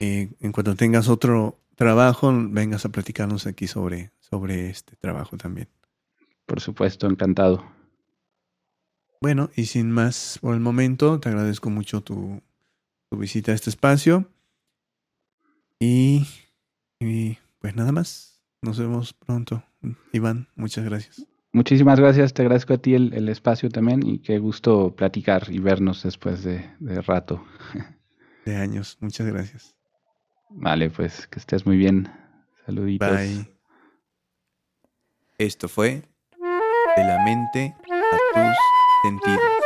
eh, 0.00 0.32
en 0.40 0.50
cuanto 0.50 0.74
tengas 0.74 1.08
otro 1.08 1.60
trabajo 1.76 2.32
vengas 2.34 2.84
a 2.84 2.88
platicarnos 2.88 3.46
aquí 3.46 3.68
sobre 3.68 4.10
sobre 4.18 4.68
este 4.68 4.96
trabajo 4.96 5.36
también 5.36 5.68
por 6.46 6.60
supuesto, 6.60 7.06
encantado. 7.06 7.64
Bueno, 9.20 9.50
y 9.56 9.66
sin 9.66 9.90
más 9.90 10.38
por 10.40 10.54
el 10.54 10.60
momento, 10.60 11.18
te 11.20 11.28
agradezco 11.28 11.70
mucho 11.70 12.00
tu, 12.00 12.42
visita 13.10 13.52
a 13.52 13.54
este 13.54 13.70
espacio. 13.70 14.30
Y, 15.78 16.26
y, 17.00 17.38
pues 17.58 17.74
nada 17.76 17.92
más. 17.92 18.42
Nos 18.62 18.78
vemos 18.78 19.12
pronto. 19.12 19.62
Iván, 20.12 20.48
muchas 20.54 20.84
gracias. 20.84 21.26
Muchísimas 21.52 21.98
gracias, 22.00 22.34
te 22.34 22.42
agradezco 22.42 22.74
a 22.74 22.78
ti 22.78 22.94
el, 22.94 23.28
espacio 23.28 23.70
también 23.70 24.06
y 24.06 24.18
qué 24.18 24.38
gusto 24.38 24.94
platicar 24.94 25.46
y 25.50 25.58
vernos 25.58 26.02
después 26.02 26.42
de, 26.42 26.68
de 26.80 27.00
rato. 27.00 27.44
De 28.44 28.54
años, 28.54 28.96
muchas 29.00 29.26
gracias. 29.26 29.74
Vale, 30.50 30.90
pues 30.90 31.26
que 31.26 31.40
estés 31.40 31.66
muy 31.66 31.76
bien. 31.76 32.08
Saluditos. 32.64 33.10
Bye. 33.10 33.58
Esto 35.38 35.68
fue 35.68 36.04
de 36.96 37.04
la 37.04 37.18
mente 37.24 37.74
a 37.90 38.16
tus 38.34 38.56
sentidos. 39.02 39.65